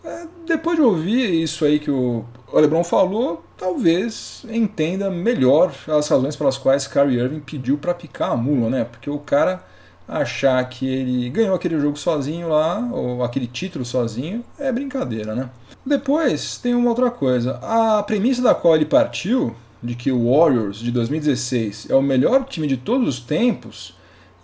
é, 0.03 0.27
depois 0.45 0.75
de 0.75 0.81
ouvir 0.81 1.41
isso 1.41 1.63
aí 1.63 1.79
que 1.79 1.89
o 1.89 2.25
LeBron 2.53 2.83
falou, 2.83 3.43
talvez 3.57 4.45
entenda 4.49 5.09
melhor 5.09 5.73
as 5.87 6.07
razões 6.07 6.35
pelas 6.35 6.57
quais 6.57 6.87
Kyrie 6.87 7.19
Irving 7.19 7.39
pediu 7.39 7.77
para 7.77 7.93
picar 7.93 8.31
a 8.31 8.35
mula, 8.35 8.69
né? 8.69 8.83
Porque 8.83 9.09
o 9.09 9.19
cara 9.19 9.63
achar 10.07 10.63
que 10.67 10.87
ele 10.87 11.29
ganhou 11.29 11.55
aquele 11.55 11.79
jogo 11.79 11.97
sozinho 11.97 12.49
lá, 12.49 12.89
ou 12.91 13.23
aquele 13.23 13.47
título 13.47 13.85
sozinho, 13.85 14.43
é 14.59 14.71
brincadeira, 14.71 15.33
né? 15.33 15.49
Depois 15.85 16.57
tem 16.57 16.75
uma 16.75 16.89
outra 16.89 17.09
coisa. 17.09 17.59
A 17.61 18.03
premissa 18.03 18.41
da 18.41 18.53
qual 18.53 18.75
ele 18.75 18.85
partiu, 18.85 19.55
de 19.81 19.95
que 19.95 20.11
o 20.11 20.31
Warriors 20.31 20.79
de 20.79 20.91
2016 20.91 21.89
é 21.89 21.95
o 21.95 22.01
melhor 22.01 22.45
time 22.45 22.67
de 22.67 22.77
todos 22.77 23.07
os 23.07 23.19
tempos, 23.19 23.95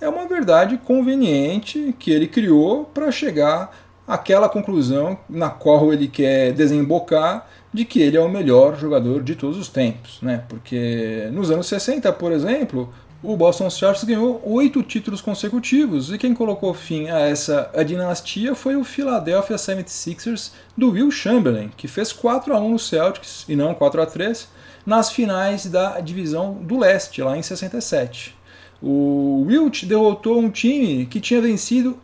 é 0.01 0.07
uma 0.07 0.27
verdade 0.27 0.77
conveniente 0.77 1.93
que 1.99 2.11
ele 2.11 2.27
criou 2.27 2.85
para 2.85 3.11
chegar 3.11 3.88
aquela 4.09 4.49
conclusão 4.49 5.19
na 5.29 5.51
qual 5.51 5.93
ele 5.93 6.07
quer 6.07 6.51
desembocar 6.51 7.47
de 7.71 7.85
que 7.85 8.01
ele 8.01 8.17
é 8.17 8.19
o 8.19 8.27
melhor 8.27 8.75
jogador 8.75 9.21
de 9.21 9.35
todos 9.35 9.55
os 9.55 9.69
tempos, 9.69 10.17
né? 10.19 10.43
Porque 10.49 11.29
nos 11.31 11.51
anos 11.51 11.67
60, 11.67 12.11
por 12.13 12.31
exemplo, 12.31 12.91
o 13.21 13.37
Boston 13.37 13.69
Celtics 13.69 14.05
ganhou 14.05 14.41
oito 14.43 14.81
títulos 14.81 15.21
consecutivos 15.21 16.11
e 16.11 16.17
quem 16.17 16.33
colocou 16.33 16.73
fim 16.73 17.07
a 17.09 17.19
essa 17.19 17.69
a 17.75 17.83
dinastia 17.83 18.55
foi 18.55 18.75
o 18.75 18.83
Philadelphia 18.83 19.57
76ers 19.57 20.53
do 20.75 20.89
Will 20.89 21.11
Chamberlain, 21.11 21.69
que 21.77 21.87
fez 21.87 22.11
4 22.11 22.55
a 22.55 22.59
1 22.59 22.69
no 22.71 22.79
Celtics 22.79 23.45
e 23.47 23.55
não 23.55 23.75
4 23.75 24.01
a 24.01 24.05
3 24.07 24.47
nas 24.83 25.11
finais 25.11 25.67
da 25.67 25.99
divisão 25.99 26.53
do 26.53 26.79
leste 26.79 27.21
lá 27.21 27.37
em 27.37 27.43
67. 27.43 28.35
O 28.81 29.43
Wilt 29.45 29.83
derrotou 29.83 30.39
um 30.39 30.49
time 30.49 31.05
que 31.05 31.19
tinha 31.19 31.41
vencido 31.41 31.99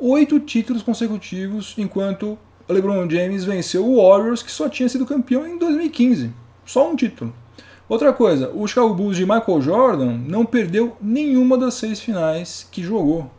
oito 0.00 0.40
títulos 0.40 0.82
consecutivos, 0.82 1.74
enquanto 1.78 2.38
LeBron 2.68 3.08
James 3.08 3.44
venceu 3.44 3.86
o 3.86 3.96
Warriors, 3.96 4.42
que 4.42 4.50
só 4.50 4.68
tinha 4.68 4.88
sido 4.88 5.06
campeão 5.06 5.46
em 5.46 5.58
2015. 5.58 6.32
Só 6.64 6.90
um 6.90 6.96
título. 6.96 7.34
Outra 7.88 8.12
coisa, 8.12 8.50
o 8.54 8.66
Chicago 8.66 8.94
Bulls 8.94 9.16
de 9.16 9.26
Michael 9.26 9.60
Jordan 9.60 10.18
não 10.26 10.46
perdeu 10.46 10.96
nenhuma 11.00 11.58
das 11.58 11.74
seis 11.74 12.00
finais 12.00 12.66
que 12.70 12.82
jogou. 12.82 13.30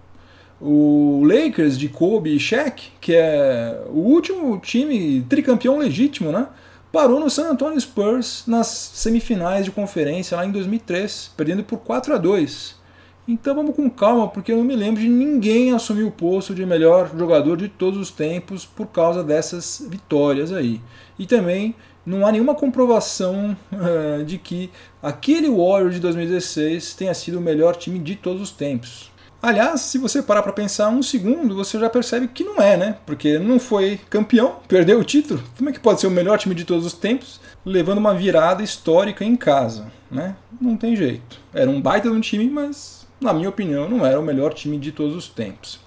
O 0.60 1.24
Lakers 1.26 1.78
de 1.78 1.88
Kobe 1.88 2.36
e 2.36 2.40
Shaq, 2.40 2.92
que 3.00 3.16
é 3.16 3.82
o 3.88 4.00
último 4.00 4.60
time 4.60 5.26
tricampeão 5.28 5.78
legítimo, 5.78 6.32
né? 6.32 6.48
parou 6.92 7.20
no 7.20 7.30
San 7.30 7.50
Antonio 7.50 7.80
Spurs 7.80 8.44
nas 8.46 8.68
semifinais 8.68 9.66
de 9.66 9.72
conferência 9.72 10.36
lá 10.36 10.46
em 10.46 10.52
2003, 10.52 11.32
perdendo 11.38 11.64
por 11.64 11.80
4 11.80 12.14
a 12.14 12.18
2. 12.18 12.81
Então 13.28 13.56
vamos 13.56 13.76
com 13.76 13.90
calma, 13.90 14.28
porque 14.28 14.52
eu 14.52 14.58
não 14.58 14.64
me 14.64 14.76
lembro 14.76 15.02
de 15.02 15.08
ninguém 15.08 15.72
assumir 15.72 16.04
o 16.04 16.12
posto 16.12 16.56
de 16.56 16.66
melhor 16.66 17.12
jogador 17.18 17.56
de 17.56 17.68
todos 17.68 18.00
os 18.00 18.12
tempos 18.12 18.66
por 18.66 18.88
causa 18.88 19.24
dessas 19.24 19.86
vitórias 19.88 20.52
aí. 20.52 20.82
E 21.20 21.26
também 21.26 21.76
não 22.06 22.26
há 22.26 22.32
nenhuma 22.32 22.56
comprovação 22.56 23.56
uh, 23.72 24.24
de 24.24 24.38
que 24.38 24.72
aquele 25.02 25.50
Warriors 25.50 25.96
de 25.96 26.02
2016 26.02 26.96
tenha 26.96 27.14
sido 27.14 27.38
o 27.38 27.42
melhor 27.42 27.76
time 27.76 28.00
de 28.00 28.16
todos 28.16 28.42
os 28.42 28.52
tempos. 28.52 29.12
Aliás, 29.42 29.82
se 29.82 29.98
você 29.98 30.22
parar 30.22 30.44
para 30.44 30.54
pensar 30.54 30.90
um 30.90 31.02
segundo, 31.02 31.56
você 31.56 31.80
já 31.80 31.90
percebe 31.90 32.28
que 32.28 32.44
não 32.44 32.62
é, 32.62 32.78
né? 32.78 32.98
Porque 33.08 33.40
não 33.40 33.60
foi 33.60 34.00
campeão, 34.10 34.58
perdeu 34.68 35.00
o 35.00 35.04
título. 35.04 35.42
Como 35.58 35.70
é 35.70 35.74
que 35.74 35.80
pode 35.80 36.00
ser 36.00 36.08
o 36.08 36.12
melhor 36.12 36.38
time 36.38 36.54
de 36.54 36.64
todos 36.64 36.86
os 36.86 36.94
tempos, 36.94 37.42
levando 37.66 37.98
uma 37.98 38.14
virada 38.14 38.62
histórica 38.62 39.26
em 39.26 39.36
casa, 39.36 39.92
né? 40.12 40.36
Não 40.60 40.78
tem 40.78 40.96
jeito. 40.96 41.40
Era 41.54 41.70
um 41.70 41.82
baita 41.82 42.10
de 42.10 42.16
um 42.16 42.22
time, 42.22 42.50
mas 42.52 43.01
na 43.22 43.34
minha 43.34 43.50
opinião 43.50 43.88
não 43.88 44.06
era 44.06 44.20
o 44.20 44.24
melhor 44.24 44.54
time 44.54 44.78
de 44.78 44.92
todos 44.92 45.16
os 45.16 45.30
tempos. 45.30 45.80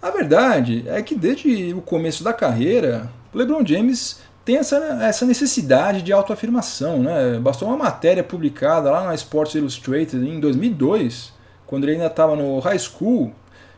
A 0.00 0.10
verdade 0.10 0.84
é 0.86 1.00
que 1.00 1.14
desde 1.14 1.72
o 1.72 1.80
começo 1.80 2.24
da 2.24 2.32
carreira, 2.32 3.08
LeBron 3.32 3.64
James 3.64 4.20
tem 4.44 4.56
essa, 4.56 4.76
essa 5.00 5.24
necessidade 5.24 6.02
de 6.02 6.12
autoafirmação, 6.12 6.98
né? 6.98 7.38
Bastou 7.38 7.68
uma 7.68 7.76
matéria 7.76 8.24
publicada 8.24 8.90
lá 8.90 9.06
na 9.06 9.14
Sports 9.14 9.54
Illustrated 9.54 10.16
em 10.16 10.40
2002 10.40 11.32
quando 11.72 11.84
ele 11.84 11.92
ainda 11.92 12.08
estava 12.08 12.36
no 12.36 12.58
high 12.58 12.78
school, 12.78 13.32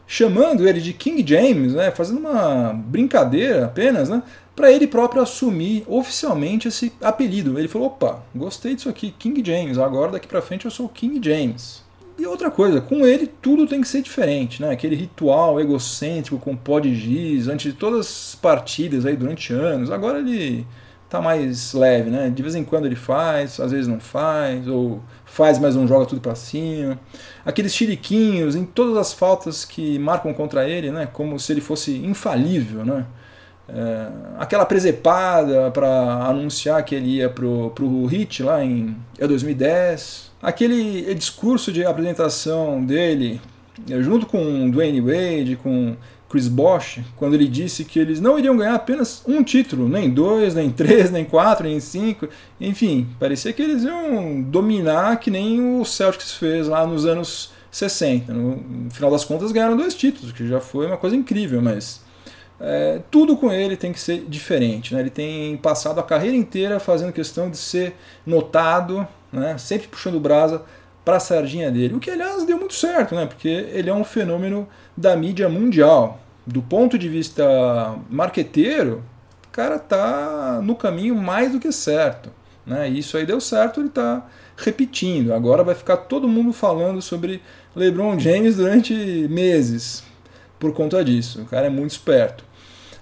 chamando 0.04 0.68
ele 0.68 0.80
de 0.80 0.92
King 0.92 1.24
James, 1.24 1.74
né, 1.74 1.92
fazendo 1.92 2.18
uma 2.18 2.72
brincadeira 2.72 3.66
apenas, 3.66 4.08
né, 4.08 4.20
para 4.56 4.72
ele 4.72 4.88
próprio 4.88 5.22
assumir 5.22 5.84
oficialmente 5.86 6.66
esse 6.66 6.92
apelido. 7.00 7.56
Ele 7.56 7.68
falou: 7.68 7.86
opa, 7.86 8.24
gostei 8.34 8.74
disso 8.74 8.88
aqui, 8.88 9.14
King 9.16 9.40
James, 9.46 9.78
agora 9.78 10.10
daqui 10.10 10.26
para 10.26 10.42
frente 10.42 10.64
eu 10.64 10.72
sou 10.72 10.88
King 10.88 11.20
James. 11.22 11.83
E 12.16 12.26
outra 12.26 12.50
coisa, 12.50 12.80
com 12.80 13.04
ele 13.04 13.26
tudo 13.26 13.66
tem 13.66 13.80
que 13.80 13.88
ser 13.88 14.00
diferente, 14.00 14.62
né? 14.62 14.70
Aquele 14.70 14.94
ritual 14.94 15.60
egocêntrico 15.60 16.38
com 16.38 16.56
pó 16.56 16.78
de 16.78 16.94
giz 16.94 17.48
antes 17.48 17.72
de 17.72 17.78
todas 17.78 18.06
as 18.06 18.34
partidas 18.36 19.04
aí 19.04 19.16
durante 19.16 19.52
anos. 19.52 19.90
Agora 19.90 20.20
ele 20.20 20.64
tá 21.08 21.20
mais 21.20 21.72
leve, 21.72 22.10
né? 22.10 22.30
De 22.30 22.42
vez 22.42 22.54
em 22.54 22.64
quando 22.64 22.86
ele 22.86 22.96
faz, 22.96 23.58
às 23.58 23.72
vezes 23.72 23.88
não 23.88 23.98
faz, 23.98 24.66
ou 24.68 25.02
faz, 25.24 25.58
mas 25.58 25.74
não 25.74 25.86
joga 25.88 26.06
tudo 26.06 26.20
para 26.20 26.34
cima. 26.34 26.98
Aqueles 27.44 27.74
chiriquinhos 27.74 28.54
em 28.54 28.64
todas 28.64 28.96
as 28.96 29.12
faltas 29.12 29.64
que 29.64 29.98
marcam 29.98 30.32
contra 30.32 30.68
ele, 30.68 30.90
né? 30.92 31.08
Como 31.12 31.38
se 31.38 31.52
ele 31.52 31.60
fosse 31.60 31.96
infalível, 31.96 32.84
né? 32.84 33.06
É, 33.68 34.08
aquela 34.38 34.66
presepada 34.66 35.70
para 35.70 36.26
anunciar 36.26 36.84
que 36.84 36.94
ele 36.94 37.16
ia 37.16 37.30
pro, 37.30 37.70
pro 37.70 38.06
Hit 38.06 38.42
lá 38.42 38.62
em 38.62 38.96
2010. 39.18 40.33
Aquele 40.44 41.14
discurso 41.14 41.72
de 41.72 41.86
apresentação 41.86 42.84
dele, 42.84 43.40
junto 44.00 44.26
com 44.26 44.70
Dwayne 44.70 45.00
Wade, 45.00 45.58
com 45.62 45.96
Chris 46.28 46.48
Bosch, 46.48 46.98
quando 47.16 47.32
ele 47.32 47.48
disse 47.48 47.82
que 47.82 47.98
eles 47.98 48.20
não 48.20 48.38
iriam 48.38 48.54
ganhar 48.54 48.74
apenas 48.74 49.22
um 49.26 49.42
título, 49.42 49.88
nem 49.88 50.10
dois, 50.10 50.54
nem 50.54 50.68
três, 50.70 51.10
nem 51.10 51.24
quatro, 51.24 51.66
nem 51.66 51.80
cinco, 51.80 52.28
enfim, 52.60 53.08
parecia 53.18 53.54
que 53.54 53.62
eles 53.62 53.84
iam 53.84 54.42
dominar 54.42 55.18
que 55.18 55.30
nem 55.30 55.80
o 55.80 55.82
Celtics 55.82 56.34
fez 56.34 56.68
lá 56.68 56.86
nos 56.86 57.06
anos 57.06 57.50
60. 57.70 58.32
No 58.34 58.90
final 58.90 59.10
das 59.10 59.24
contas 59.24 59.50
ganharam 59.50 59.78
dois 59.78 59.94
títulos, 59.94 60.30
que 60.30 60.46
já 60.46 60.60
foi 60.60 60.86
uma 60.86 60.98
coisa 60.98 61.16
incrível, 61.16 61.62
mas 61.62 62.02
é, 62.60 63.00
tudo 63.10 63.36
com 63.36 63.50
ele 63.50 63.76
tem 63.78 63.92
que 63.92 64.00
ser 64.00 64.24
diferente. 64.28 64.94
Né? 64.94 65.00
Ele 65.00 65.10
tem 65.10 65.56
passado 65.56 65.98
a 65.98 66.02
carreira 66.02 66.36
inteira 66.36 66.78
fazendo 66.78 67.12
questão 67.12 67.50
de 67.50 67.56
ser 67.56 67.94
notado, 68.26 69.08
né? 69.34 69.58
sempre 69.58 69.88
puxando 69.88 70.18
brasa 70.20 70.62
para 71.04 71.16
a 71.16 71.20
sardinha 71.20 71.70
dele. 71.70 71.94
O 71.94 72.00
que, 72.00 72.10
aliás, 72.10 72.44
deu 72.44 72.58
muito 72.58 72.74
certo, 72.74 73.14
né? 73.14 73.26
porque 73.26 73.48
ele 73.48 73.90
é 73.90 73.94
um 73.94 74.04
fenômeno 74.04 74.66
da 74.96 75.16
mídia 75.16 75.48
mundial 75.48 76.20
do 76.46 76.60
ponto 76.62 76.98
de 76.98 77.08
vista 77.08 77.96
marqueteiro, 78.10 79.02
o 79.46 79.50
cara 79.50 79.78
tá 79.78 80.60
no 80.62 80.74
caminho 80.74 81.14
mais 81.14 81.52
do 81.52 81.60
que 81.60 81.72
certo. 81.72 82.30
Né? 82.66 82.88
Isso 82.88 83.16
aí 83.16 83.24
deu 83.24 83.40
certo, 83.40 83.80
ele 83.80 83.88
está 83.88 84.26
repetindo. 84.56 85.32
Agora 85.32 85.64
vai 85.64 85.74
ficar 85.74 85.96
todo 85.96 86.28
mundo 86.28 86.52
falando 86.52 87.00
sobre 87.00 87.42
LeBron 87.74 88.18
James 88.18 88.56
durante 88.56 88.94
meses 89.30 90.04
por 90.58 90.72
conta 90.72 91.04
disso. 91.04 91.42
O 91.42 91.46
cara 91.46 91.66
é 91.66 91.70
muito 91.70 91.92
esperto. 91.92 92.44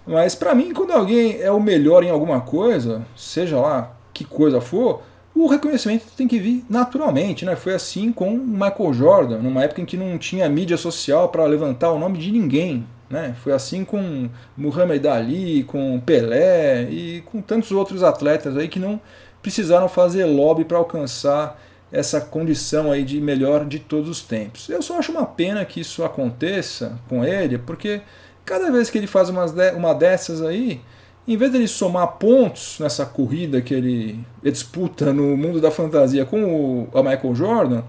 Mas 0.07 0.35
para 0.35 0.55
mim, 0.55 0.73
quando 0.73 0.93
alguém 0.93 1.41
é 1.41 1.51
o 1.51 1.61
melhor 1.61 2.03
em 2.03 2.11
alguma 2.11 2.41
coisa, 2.41 3.05
seja 3.17 3.59
lá 3.59 3.95
que 4.13 4.25
coisa 4.25 4.61
for, 4.61 5.03
o 5.45 5.49
reconhecimento 5.49 6.07
tem 6.17 6.29
que 6.29 6.39
vir 6.39 6.65
naturalmente, 6.69 7.45
né? 7.45 7.57
Foi 7.57 7.75
assim 7.75 8.13
com 8.13 8.31
Michael 8.37 8.93
Jordan, 8.93 9.39
numa 9.39 9.65
época 9.65 9.81
em 9.81 9.85
que 9.85 9.97
não 9.97 10.17
tinha 10.19 10.49
mídia 10.49 10.77
social 10.77 11.29
para 11.29 11.45
levantar 11.45 11.91
o 11.93 11.99
nome 11.99 12.19
de 12.19 12.31
ninguém. 12.31 12.87
Né? 13.11 13.35
Foi 13.43 13.53
assim 13.53 13.85
com 13.85 14.31
Muhammad 14.57 15.05
Ali, 15.05 15.65
com 15.65 16.01
Pelé 16.01 16.85
e 16.91 17.21
com 17.27 17.43
tantos 17.43 17.71
outros 17.71 18.03
atletas 18.03 18.57
aí 18.57 18.69
que 18.69 18.79
não 18.79 18.99
precisaram 19.43 19.87
fazer 19.87 20.25
lobby 20.25 20.65
para 20.65 20.79
alcançar 20.79 21.61
essa 21.91 22.23
condição 22.23 22.91
aí 22.91 23.05
de 23.05 23.21
melhor 23.21 23.67
de 23.67 23.79
todos 23.79 24.09
os 24.09 24.23
tempos. 24.23 24.67
Eu 24.71 24.81
só 24.81 24.99
acho 24.99 25.13
uma 25.13 25.27
pena 25.27 25.63
que 25.63 25.81
isso 25.81 26.03
aconteça 26.03 26.99
com 27.07 27.23
ele, 27.23 27.59
porque 27.59 28.01
cada 28.47 28.73
vez 28.73 28.89
que 28.89 28.97
ele 28.97 29.07
faz 29.07 29.29
uma 29.29 29.93
dessas 29.93 30.41
aí, 30.41 30.81
em 31.27 31.37
vez 31.37 31.53
dele 31.53 31.69
somar 31.69 32.07
pontos 32.19 32.79
nessa 32.81 33.07
corrida 33.07 33.61
que 33.61 33.73
ele 33.73 34.25
disputa 34.43 35.13
no 35.13 35.37
mundo 35.37 35.61
da 35.61 35.71
fantasia 35.71 36.25
com 36.25 36.89
o 36.93 37.03
Michael 37.03 37.35
Jordan, 37.35 37.83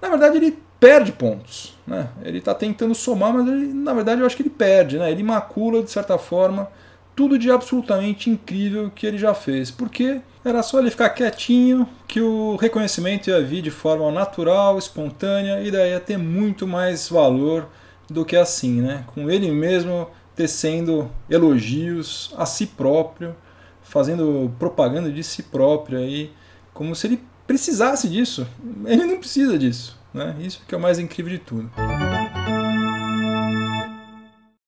na 0.00 0.08
verdade 0.08 0.38
ele 0.38 0.58
perde 0.80 1.12
pontos. 1.12 1.76
Né? 1.86 2.08
Ele 2.24 2.38
está 2.38 2.54
tentando 2.54 2.94
somar, 2.94 3.32
mas 3.32 3.46
ele, 3.46 3.72
na 3.72 3.94
verdade 3.94 4.20
eu 4.20 4.26
acho 4.26 4.36
que 4.36 4.42
ele 4.42 4.50
perde. 4.50 4.98
Né? 4.98 5.10
Ele 5.10 5.22
macula, 5.22 5.82
de 5.82 5.90
certa 5.90 6.18
forma, 6.18 6.68
tudo 7.14 7.38
de 7.38 7.50
absolutamente 7.50 8.30
incrível 8.30 8.90
que 8.92 9.06
ele 9.06 9.16
já 9.16 9.32
fez. 9.32 9.70
Porque 9.70 10.20
era 10.44 10.60
só 10.62 10.80
ele 10.80 10.90
ficar 10.90 11.10
quietinho 11.10 11.86
que 12.08 12.20
o 12.20 12.56
reconhecimento 12.56 13.30
ia 13.30 13.40
vir 13.40 13.62
de 13.62 13.70
forma 13.70 14.10
natural, 14.10 14.76
espontânea, 14.76 15.62
e 15.62 15.70
daí 15.70 15.90
ia 15.90 16.00
ter 16.00 16.16
muito 16.16 16.66
mais 16.66 17.08
valor 17.08 17.68
do 18.10 18.24
que 18.24 18.36
assim, 18.36 18.80
né? 18.80 19.04
Com 19.14 19.30
ele 19.30 19.50
mesmo 19.52 20.08
tecendo 20.34 21.10
elogios 21.28 22.34
a 22.36 22.46
si 22.46 22.66
próprio, 22.66 23.34
fazendo 23.82 24.52
propaganda 24.58 25.10
de 25.10 25.22
si 25.22 25.42
próprio 25.42 25.98
aí, 25.98 26.32
como 26.72 26.94
se 26.94 27.06
ele 27.06 27.20
precisasse 27.46 28.08
disso. 28.08 28.46
Ele 28.84 29.04
não 29.04 29.18
precisa 29.18 29.58
disso. 29.58 29.98
Né? 30.12 30.36
Isso 30.40 30.62
que 30.66 30.74
é 30.74 30.78
o 30.78 30.80
mais 30.80 30.98
incrível 30.98 31.30
de 31.30 31.38
tudo. 31.38 31.70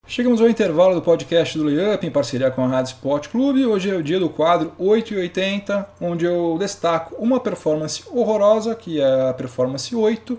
Chegamos 0.07 0.40
ao 0.40 0.48
intervalo 0.48 0.94
do 0.94 1.03
podcast 1.03 1.57
do 1.57 1.64
Layup 1.64 2.07
em 2.07 2.11
parceria 2.11 2.50
com 2.50 2.62
a 2.62 2.68
Rádio 2.68 2.92
Sport 2.92 3.29
Clube. 3.29 3.64
Hoje 3.64 3.90
é 3.90 3.94
o 3.94 4.03
dia 4.03 4.20
do 4.20 4.29
quadro 4.29 4.72
880, 4.79 5.88
onde 6.00 6.27
eu 6.27 6.57
destaco 6.59 7.16
uma 7.16 7.40
performance 7.40 8.05
horrorosa, 8.12 8.74
que 8.74 9.00
é 9.00 9.31
a 9.31 9.33
performance 9.33 9.94
8, 9.96 10.38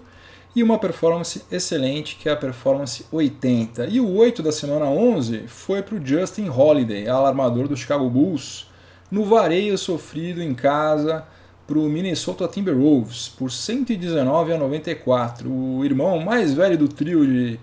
e 0.56 0.64
uma 0.64 0.80
performance 0.80 1.44
excelente, 1.52 2.16
que 2.16 2.30
é 2.30 2.32
a 2.32 2.38
performance 2.38 3.06
80. 3.12 3.88
E 3.88 4.00
o 4.00 4.16
8 4.16 4.42
da 4.42 4.52
semana 4.52 4.86
11 4.86 5.44
foi 5.48 5.82
para 5.82 5.96
o 5.96 6.06
Justin 6.06 6.48
Holiday, 6.48 7.08
alarmador 7.08 7.68
do 7.68 7.76
Chicago 7.76 8.10
Bulls, 8.10 8.68
no 9.12 9.26
vareio 9.26 9.78
sofrido 9.78 10.42
em 10.42 10.54
casa 10.54 11.26
para 11.68 11.78
o 11.78 11.90
Minnesota 11.90 12.48
Timberwolves 12.48 13.28
por 13.28 13.52
119 13.52 14.54
a 14.54 14.58
94. 14.58 15.52
O 15.52 15.84
irmão 15.84 16.20
mais 16.20 16.54
velho 16.54 16.78
do 16.78 16.88
trio 16.88 17.26
de 17.26 17.60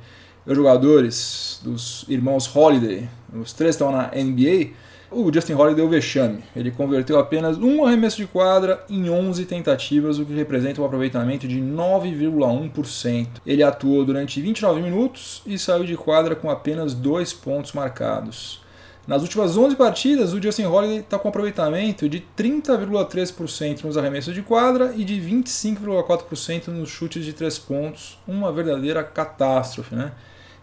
jogadores, 0.46 1.60
dos 1.62 2.04
irmãos 2.08 2.54
Holiday, 2.54 3.08
os 3.32 3.52
três 3.52 3.74
estão 3.74 3.90
na 3.90 4.08
NBA, 4.08 4.70
o 5.12 5.32
Justin 5.32 5.54
Holiday 5.54 5.74
deu 5.74 5.88
vexame. 5.88 6.42
Ele 6.54 6.70
converteu 6.70 7.18
apenas 7.18 7.58
um 7.58 7.84
arremesso 7.84 8.16
de 8.16 8.26
quadra 8.26 8.84
em 8.88 9.08
11 9.08 9.44
tentativas, 9.44 10.18
o 10.18 10.24
que 10.24 10.32
representa 10.32 10.80
um 10.80 10.84
aproveitamento 10.84 11.46
de 11.46 11.60
9,1%. 11.60 13.26
Ele 13.46 13.62
atuou 13.62 14.04
durante 14.04 14.40
29 14.40 14.80
minutos 14.80 15.42
e 15.46 15.58
saiu 15.58 15.84
de 15.84 15.96
quadra 15.96 16.34
com 16.34 16.50
apenas 16.50 16.94
dois 16.94 17.32
pontos 17.32 17.72
marcados. 17.72 18.62
Nas 19.06 19.22
últimas 19.22 19.56
11 19.56 19.74
partidas, 19.74 20.32
o 20.32 20.40
Justin 20.40 20.66
Holiday 20.66 20.98
está 20.98 21.18
com 21.18 21.28
aproveitamento 21.28 22.08
de 22.08 22.24
30,3% 22.38 23.82
nos 23.82 23.96
arremessos 23.96 24.32
de 24.32 24.42
quadra 24.42 24.92
e 24.94 25.04
de 25.04 25.14
25,4% 25.20 26.68
nos 26.68 26.88
chutes 26.88 27.24
de 27.24 27.32
3 27.32 27.58
pontos, 27.58 28.18
uma 28.28 28.52
verdadeira 28.52 29.02
catástrofe. 29.02 29.96
Né? 29.96 30.12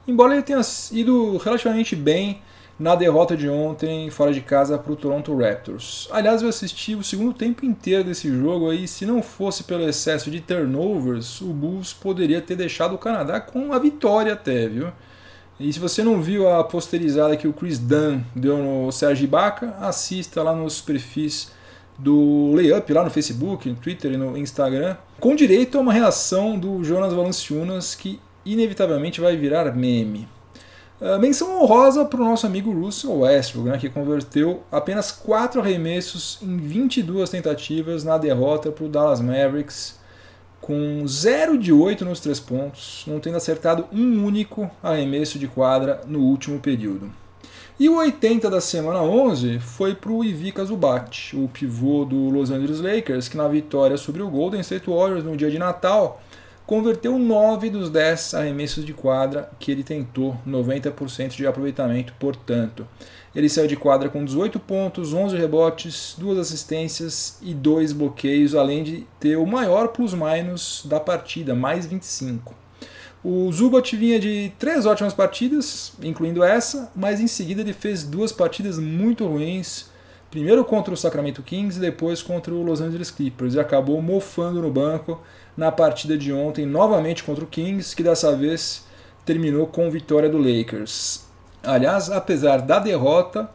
Embora 0.07 0.33
ele 0.33 0.43
tenha 0.43 0.61
ido 0.93 1.35
relativamente 1.37 1.97
bem 1.97 2.41
na 2.79 2.95
derrota 2.95 3.35
de 3.35 3.49
ontem 3.49 4.09
fora 4.09 4.33
de 4.33 4.39
casa 4.39 4.77
para 4.77 4.93
o 4.93 4.95
Toronto 4.95 5.35
Raptors. 5.35 6.07
Aliás, 6.11 6.41
eu 6.41 6.47
assisti 6.47 6.95
o 6.95 7.03
segundo 7.03 7.33
tempo 7.33 7.65
inteiro 7.65 8.05
desse 8.05 8.29
jogo 8.29 8.69
aí, 8.69 8.87
se 8.87 9.05
não 9.05 9.21
fosse 9.21 9.65
pelo 9.65 9.87
excesso 9.87 10.31
de 10.31 10.39
turnovers, 10.39 11.41
o 11.41 11.47
Bulls 11.47 11.91
poderia 11.91 12.41
ter 12.41 12.55
deixado 12.55 12.95
o 12.95 12.97
Canadá 12.97 13.41
com 13.41 13.73
a 13.73 13.79
vitória 13.79 14.31
até, 14.31 14.69
viu? 14.69 14.87
E 15.59 15.73
se 15.73 15.77
você 15.77 16.01
não 16.03 16.21
viu 16.21 16.49
a 16.49 16.63
posterizada 16.63 17.35
que 17.35 17.47
o 17.47 17.51
Chris 17.51 17.77
Dunn 17.77 18.21
deu 18.33 18.57
no 18.57 18.91
Sérgio 18.93 19.25
Ibaka, 19.25 19.75
assista 19.81 20.41
lá 20.41 20.55
nos 20.55 20.79
perfis 20.79 21.51
do 21.97 22.53
Layup 22.55 22.93
lá 22.93 23.03
no 23.03 23.09
Facebook, 23.09 23.67
no 23.67 23.75
Twitter 23.75 24.13
e 24.13 24.17
no 24.17 24.37
Instagram, 24.37 24.95
com 25.19 25.35
direito 25.35 25.77
a 25.77 25.81
uma 25.81 25.91
reação 25.91 26.57
do 26.57 26.81
Jonas 26.81 27.13
Valanciunas 27.13 27.93
que 27.93 28.21
inevitavelmente 28.45 29.19
vai 29.19 29.35
virar 29.35 29.75
meme. 29.75 30.29
Uh, 31.01 31.17
menção 31.17 31.61
honrosa 31.61 32.03
para 32.03 32.19
o 32.19 32.25
nosso 32.25 32.45
amigo 32.45 32.73
Russell 32.73 33.19
Westbrook, 33.19 33.69
né, 33.69 33.77
que 33.77 33.87
converteu 33.87 34.63
apenas 34.69 35.13
4 35.13 35.61
arremessos 35.61 36.37
em 36.41 36.57
22 36.57 37.29
tentativas 37.29 38.03
na 38.03 38.17
derrota 38.17 38.69
para 38.69 38.83
o 38.83 38.89
Dallas 38.89 39.21
Mavericks, 39.21 39.97
com 40.59 41.07
0 41.07 41.57
de 41.57 41.71
8 41.71 42.03
nos 42.03 42.19
três 42.19 42.39
pontos, 42.41 43.05
não 43.07 43.19
tendo 43.21 43.37
acertado 43.37 43.85
um 43.93 44.25
único 44.25 44.69
arremesso 44.83 45.39
de 45.39 45.47
quadra 45.47 46.01
no 46.05 46.19
último 46.19 46.59
período. 46.59 47.09
E 47.79 47.87
o 47.87 47.95
80 47.95 48.49
da 48.49 48.59
semana 48.59 49.01
11 49.01 49.57
foi 49.59 49.95
para 49.95 50.11
o 50.11 50.21
Ivica 50.21 50.65
Zubat, 50.65 51.33
o 51.33 51.47
pivô 51.47 52.03
do 52.03 52.29
Los 52.29 52.51
Angeles 52.51 52.81
Lakers, 52.81 53.29
que 53.29 53.37
na 53.37 53.47
vitória 53.47 53.95
sobre 53.95 54.21
o 54.21 54.29
Golden 54.29 54.59
State 54.59 54.89
Warriors 54.89 55.23
no 55.23 55.37
dia 55.37 55.49
de 55.49 55.57
Natal 55.57 56.21
converteu 56.69 57.17
9 57.17 57.71
dos 57.71 57.89
10 57.89 58.35
arremessos 58.35 58.85
de 58.85 58.93
quadra 58.93 59.49
que 59.57 59.71
ele 59.71 59.81
tentou, 59.81 60.37
90% 60.47 61.35
de 61.35 61.47
aproveitamento, 61.47 62.13
portanto. 62.19 62.87
Ele 63.33 63.49
saiu 63.49 63.65
de 63.65 63.75
quadra 63.75 64.07
com 64.07 64.23
18 64.23 64.59
pontos, 64.59 65.11
11 65.11 65.35
rebotes, 65.35 66.13
2 66.19 66.37
assistências 66.37 67.39
e 67.41 67.55
2 67.55 67.91
bloqueios, 67.91 68.53
além 68.53 68.83
de 68.83 69.07
ter 69.19 69.35
o 69.35 69.47
maior 69.47 69.87
plus-minus 69.87 70.85
da 70.85 70.99
partida, 70.99 71.55
mais 71.55 71.87
25. 71.87 72.53
O 73.23 73.51
Zubat 73.51 73.95
vinha 73.95 74.19
de 74.19 74.53
três 74.59 74.85
ótimas 74.85 75.15
partidas, 75.15 75.93
incluindo 76.03 76.43
essa, 76.43 76.91
mas 76.95 77.19
em 77.19 77.25
seguida 77.25 77.61
ele 77.61 77.73
fez 77.73 78.03
duas 78.03 78.31
partidas 78.31 78.77
muito 78.77 79.25
ruins. 79.25 79.89
Primeiro 80.29 80.63
contra 80.63 80.93
o 80.93 80.97
Sacramento 80.97 81.41
Kings 81.41 81.79
e 81.79 81.81
depois 81.81 82.21
contra 82.21 82.53
o 82.53 82.61
Los 82.61 82.79
Angeles 82.79 83.09
Clippers. 83.09 83.55
E 83.55 83.59
acabou 83.59 83.99
mofando 83.99 84.61
no 84.61 84.69
banco 84.69 85.19
na 85.59 85.73
partida 85.73 86.17
de 86.17 86.31
ontem, 86.31 86.65
novamente 86.65 87.21
contra 87.21 87.43
o 87.43 87.47
Kings, 87.47 87.93
que 87.93 88.01
dessa 88.01 88.33
vez 88.33 88.85
terminou 89.25 89.67
com 89.67 89.91
vitória 89.91 90.29
do 90.29 90.37
Lakers. 90.37 91.25
Aliás, 91.61 92.09
apesar 92.09 92.61
da 92.61 92.79
derrota, 92.79 93.49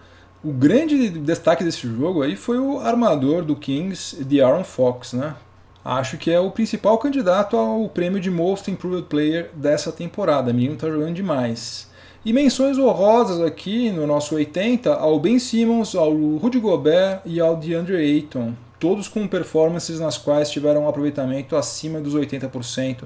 o 0.45 0.53
grande 0.53 1.09
destaque 1.09 1.65
desse 1.65 1.89
jogo 1.89 2.23
aí 2.23 2.37
foi 2.37 2.59
o 2.59 2.79
armador 2.79 3.43
do 3.43 3.57
Kings, 3.57 4.23
de 4.23 4.43
Aaron 4.43 4.65
Fox, 4.65 5.15
né? 5.15 5.35
Acho 5.83 6.19
que 6.19 6.31
é 6.31 6.39
o 6.39 6.51
principal 6.51 6.99
candidato 6.99 7.57
ao 7.57 7.89
prêmio 7.89 8.21
de 8.21 8.31
Most 8.31 8.71
Improved 8.71 9.07
Player 9.07 9.51
dessa 9.55 9.91
temporada. 9.91 10.51
O 10.51 10.55
menino 10.55 10.77
tá 10.77 10.89
jogando 10.89 11.15
demais. 11.15 11.91
E 12.23 12.35
menções 12.35 12.77
honrosas 12.77 13.41
aqui 13.41 13.91
no 13.91 14.07
nosso 14.07 14.35
80 14.35 14.95
ao 14.95 15.19
Ben 15.19 15.39
Simmons, 15.39 15.95
ao 15.95 16.13
Rudy 16.13 16.59
Gobert 16.59 17.23
e 17.25 17.41
ao 17.41 17.57
DeAndre 17.57 17.97
Ayton 17.97 18.55
todos 18.85 19.09
com 19.09 19.27
performances 19.27 19.99
nas 19.99 20.19
quais 20.19 20.51
tiveram 20.51 20.85
um 20.85 20.89
aproveitamento 20.89 21.57
acima 21.57 22.03
dos 22.03 22.15
80% 22.15 23.05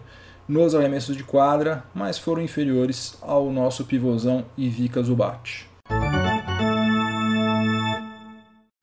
nos 0.48 0.74
arremessos 0.74 1.16
de 1.16 1.22
quadra, 1.22 1.84
mas 1.94 2.18
foram 2.18 2.42
inferiores 2.42 3.16
ao 3.22 3.48
nosso 3.52 3.84
pivôzão 3.84 4.44
Ivica 4.56 5.00
Zubat. 5.00 5.68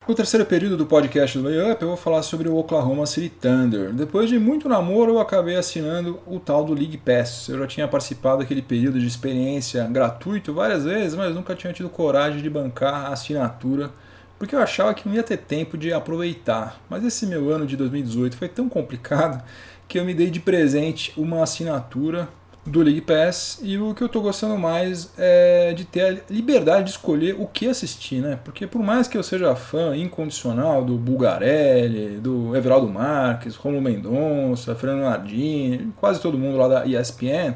No 0.08 0.14
terceiro 0.14 0.46
período 0.46 0.78
do 0.78 0.86
podcast 0.86 1.36
do 1.36 1.44
Layup, 1.44 1.82
eu 1.82 1.88
vou 1.88 1.98
falar 1.98 2.22
sobre 2.22 2.48
o 2.48 2.56
Oklahoma 2.56 3.04
City 3.04 3.28
Thunder. 3.28 3.92
Depois 3.92 4.30
de 4.30 4.38
muito 4.38 4.66
namoro, 4.66 5.12
eu 5.12 5.20
acabei 5.20 5.56
assinando 5.56 6.18
o 6.26 6.40
tal 6.40 6.64
do 6.64 6.72
League 6.72 6.96
Pass. 6.96 7.50
Eu 7.50 7.58
já 7.58 7.66
tinha 7.66 7.88
participado 7.88 8.38
daquele 8.38 8.62
período 8.62 8.98
de 8.98 9.06
experiência 9.06 9.84
gratuito 9.84 10.54
várias 10.54 10.84
vezes, 10.84 11.14
mas 11.14 11.34
nunca 11.34 11.54
tinha 11.54 11.74
tido 11.74 11.90
coragem 11.90 12.40
de 12.40 12.48
bancar 12.48 13.04
a 13.04 13.08
assinatura 13.08 13.90
porque 14.38 14.54
eu 14.54 14.60
achava 14.60 14.94
que 14.94 15.08
não 15.08 15.14
ia 15.14 15.22
ter 15.22 15.38
tempo 15.38 15.76
de 15.78 15.92
aproveitar. 15.92 16.80
Mas 16.88 17.04
esse 17.04 17.26
meu 17.26 17.50
ano 17.50 17.66
de 17.66 17.76
2018 17.76 18.36
foi 18.36 18.48
tão 18.48 18.68
complicado 18.68 19.42
que 19.88 19.98
eu 19.98 20.04
me 20.04 20.14
dei 20.14 20.30
de 20.30 20.40
presente 20.40 21.12
uma 21.16 21.42
assinatura 21.42 22.28
do 22.66 22.82
League 22.82 23.02
Pass 23.02 23.60
e 23.62 23.78
o 23.78 23.94
que 23.94 24.02
eu 24.02 24.08
estou 24.08 24.20
gostando 24.20 24.58
mais 24.58 25.12
é 25.16 25.72
de 25.72 25.84
ter 25.84 26.00
a 26.00 26.32
liberdade 26.32 26.86
de 26.86 26.90
escolher 26.90 27.36
o 27.38 27.46
que 27.46 27.68
assistir, 27.68 28.20
né? 28.20 28.38
Porque 28.44 28.66
por 28.66 28.82
mais 28.82 29.06
que 29.06 29.16
eu 29.16 29.22
seja 29.22 29.54
fã 29.54 29.96
incondicional 29.96 30.84
do 30.84 30.96
Bulgarelli, 30.96 32.18
do 32.18 32.56
Everaldo 32.56 32.88
Marques, 32.88 33.54
Romulo 33.54 33.82
Mendonça, 33.82 34.74
Fernando 34.74 35.02
Nardini, 35.02 35.92
quase 35.96 36.20
todo 36.20 36.36
mundo 36.36 36.58
lá 36.58 36.66
da 36.66 36.86
ESPN, 36.86 37.54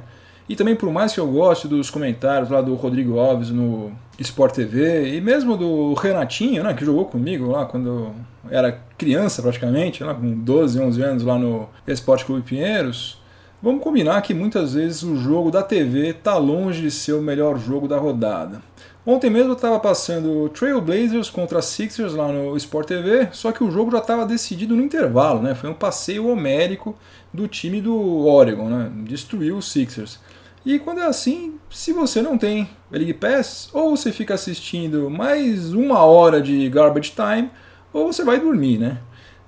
e 0.48 0.54
também 0.54 0.76
por 0.76 0.92
mais 0.92 1.12
que 1.12 1.18
eu 1.18 1.26
goste 1.26 1.66
dos 1.66 1.90
comentários 1.90 2.48
lá 2.48 2.60
do 2.60 2.74
Rodrigo 2.74 3.18
Alves 3.18 3.50
no 3.50 3.92
Sport 4.20 4.54
TV 4.54 5.16
e 5.16 5.20
mesmo 5.20 5.56
do 5.56 5.94
Renatinho, 5.94 6.62
né, 6.62 6.74
que 6.74 6.84
jogou 6.84 7.06
comigo 7.06 7.50
lá 7.50 7.64
quando 7.64 8.12
era 8.50 8.78
criança 8.98 9.40
praticamente, 9.40 10.04
lá 10.04 10.14
com 10.14 10.32
12, 10.32 10.78
11 10.78 11.02
anos 11.02 11.22
lá 11.22 11.38
no 11.38 11.68
Esporte 11.86 12.24
Clube 12.24 12.42
Pinheiros, 12.42 13.20
vamos 13.62 13.82
combinar 13.82 14.20
que 14.22 14.34
muitas 14.34 14.74
vezes 14.74 15.02
o 15.02 15.16
jogo 15.16 15.50
da 15.50 15.62
TV 15.62 16.12
tá 16.12 16.36
longe 16.36 16.82
de 16.82 16.90
ser 16.90 17.14
o 17.14 17.22
melhor 17.22 17.58
jogo 17.58 17.88
da 17.88 17.98
rodada. 17.98 18.60
Ontem 19.06 19.30
mesmo 19.30 19.52
eu 19.52 19.54
estava 19.54 19.80
passando 19.80 20.50
Trailblazers 20.50 21.30
contra 21.30 21.62
Sixers 21.62 22.12
lá 22.12 22.28
no 22.28 22.54
Sport 22.58 22.86
TV, 22.86 23.28
só 23.32 23.50
que 23.50 23.64
o 23.64 23.70
jogo 23.70 23.90
já 23.90 23.98
estava 23.98 24.26
decidido 24.26 24.76
no 24.76 24.82
intervalo, 24.82 25.40
né? 25.40 25.54
Foi 25.54 25.70
um 25.70 25.74
passeio 25.74 26.28
homérico 26.28 26.94
do 27.32 27.48
time 27.48 27.80
do 27.80 28.26
Oregon, 28.26 28.68
né? 28.68 28.92
Destruiu 29.04 29.56
os 29.56 29.72
Sixers. 29.72 30.20
E 30.64 30.78
quando 30.78 31.00
é 31.00 31.06
assim, 31.06 31.58
se 31.70 31.92
você 31.92 32.20
não 32.20 32.36
tem 32.36 32.68
League 32.90 33.14
Pass, 33.14 33.70
ou 33.72 33.96
você 33.96 34.12
fica 34.12 34.34
assistindo 34.34 35.08
mais 35.08 35.72
uma 35.72 36.00
hora 36.00 36.40
de 36.40 36.68
Garbage 36.68 37.12
Time, 37.12 37.50
ou 37.92 38.12
você 38.12 38.22
vai 38.22 38.38
dormir, 38.38 38.78
né? 38.78 38.98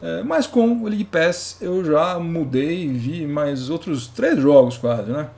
É, 0.01 0.22
mas 0.22 0.46
com 0.46 0.83
o 0.83 0.88
League 0.88 1.05
Pass 1.05 1.59
eu 1.61 1.85
já 1.85 2.18
mudei 2.18 2.85
e 2.85 2.88
vi 2.88 3.27
mais 3.27 3.68
outros 3.68 4.09
três 4.09 4.40
jogos 4.40 4.79
quase, 4.79 5.12
né? 5.12 5.29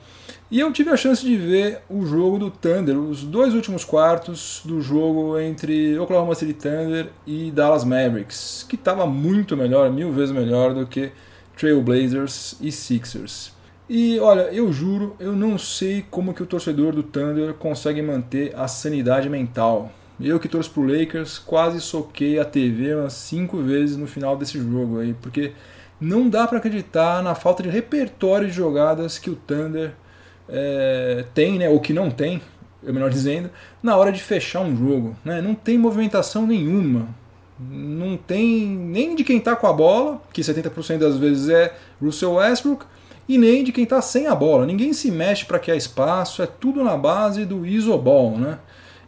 E 0.49 0.59
eu 0.59 0.71
tive 0.71 0.91
a 0.91 0.97
chance 0.97 1.25
de 1.25 1.35
ver 1.35 1.81
o 1.89 2.05
jogo 2.05 2.37
do 2.37 2.49
Thunder, 2.49 2.97
os 2.97 3.23
dois 3.23 3.53
últimos 3.53 3.83
quartos 3.83 4.61
do 4.63 4.79
jogo 4.79 5.37
entre 5.39 5.97
Oklahoma 5.99 6.35
City 6.35 6.53
Thunder 6.53 7.09
e 7.27 7.51
Dallas 7.51 7.83
Mavericks, 7.83 8.65
que 8.69 8.75
estava 8.75 9.05
muito 9.05 9.57
melhor, 9.57 9.91
mil 9.91 10.11
vezes 10.11 10.33
melhor 10.33 10.73
do 10.73 10.87
que 10.87 11.11
Trailblazers 11.57 12.55
e 12.61 12.71
Sixers. 12.71 13.54
E 13.87 14.19
olha, 14.19 14.43
eu 14.51 14.73
juro, 14.73 15.15
eu 15.19 15.33
não 15.33 15.57
sei 15.57 16.03
como 16.09 16.33
que 16.33 16.41
o 16.41 16.45
torcedor 16.45 16.93
do 16.93 17.03
Thunder 17.03 17.53
consegue 17.53 18.01
manter 18.01 18.51
a 18.55 18.67
sanidade 18.67 19.29
mental. 19.29 19.91
Eu 20.19 20.39
que 20.39 20.47
torço 20.47 20.71
pro 20.71 20.83
Lakers, 20.83 21.37
quase 21.37 21.79
soquei 21.81 22.39
a 22.39 22.45
TV 22.45 22.95
umas 22.95 23.13
cinco 23.13 23.57
vezes 23.57 23.95
no 23.95 24.07
final 24.07 24.35
desse 24.35 24.57
jogo 24.57 24.99
aí, 24.99 25.13
porque 25.21 25.51
não 25.99 26.29
dá 26.29 26.47
para 26.47 26.57
acreditar 26.57 27.21
na 27.21 27.35
falta 27.35 27.61
de 27.61 27.69
repertório 27.69 28.47
de 28.47 28.53
jogadas 28.53 29.19
que 29.19 29.29
o 29.29 29.35
Thunder 29.35 29.91
é, 30.49 31.25
tem, 31.33 31.59
né, 31.59 31.69
ou 31.69 31.79
que 31.79 31.93
não 31.93 32.09
tem, 32.09 32.41
eu 32.83 32.93
melhor 32.93 33.09
dizendo, 33.09 33.49
na 33.83 33.95
hora 33.95 34.11
de 34.11 34.21
fechar 34.21 34.61
um 34.61 34.75
jogo. 34.75 35.15
Né? 35.23 35.41
Não 35.41 35.53
tem 35.53 35.77
movimentação 35.77 36.47
nenhuma. 36.47 37.07
Não 37.59 38.17
tem 38.17 38.67
nem 38.67 39.15
de 39.15 39.23
quem 39.23 39.39
tá 39.39 39.55
com 39.55 39.67
a 39.67 39.73
bola, 39.73 40.21
que 40.33 40.41
70% 40.41 40.97
das 40.97 41.17
vezes 41.17 41.49
é 41.49 41.73
Russell 42.01 42.33
Westbrook, 42.33 42.85
e 43.27 43.37
nem 43.37 43.63
de 43.63 43.71
quem 43.71 43.83
está 43.83 44.01
sem 44.01 44.27
a 44.27 44.35
bola. 44.35 44.65
Ninguém 44.65 44.93
se 44.93 45.11
mexe 45.11 45.45
para 45.45 45.59
criar 45.59 45.75
espaço, 45.75 46.41
é 46.41 46.47
tudo 46.47 46.83
na 46.83 46.95
base 46.95 47.45
do 47.45 47.65
isoball, 47.65 48.37
né? 48.37 48.59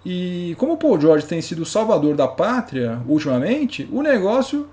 E 0.05 0.55
como 0.57 0.73
o 0.73 0.77
Paul 0.77 0.99
George 0.99 1.25
tem 1.25 1.41
sido 1.41 1.63
o 1.63 1.65
salvador 1.65 2.15
da 2.15 2.27
pátria 2.27 3.01
ultimamente, 3.07 3.87
o 3.91 4.01
negócio 4.01 4.67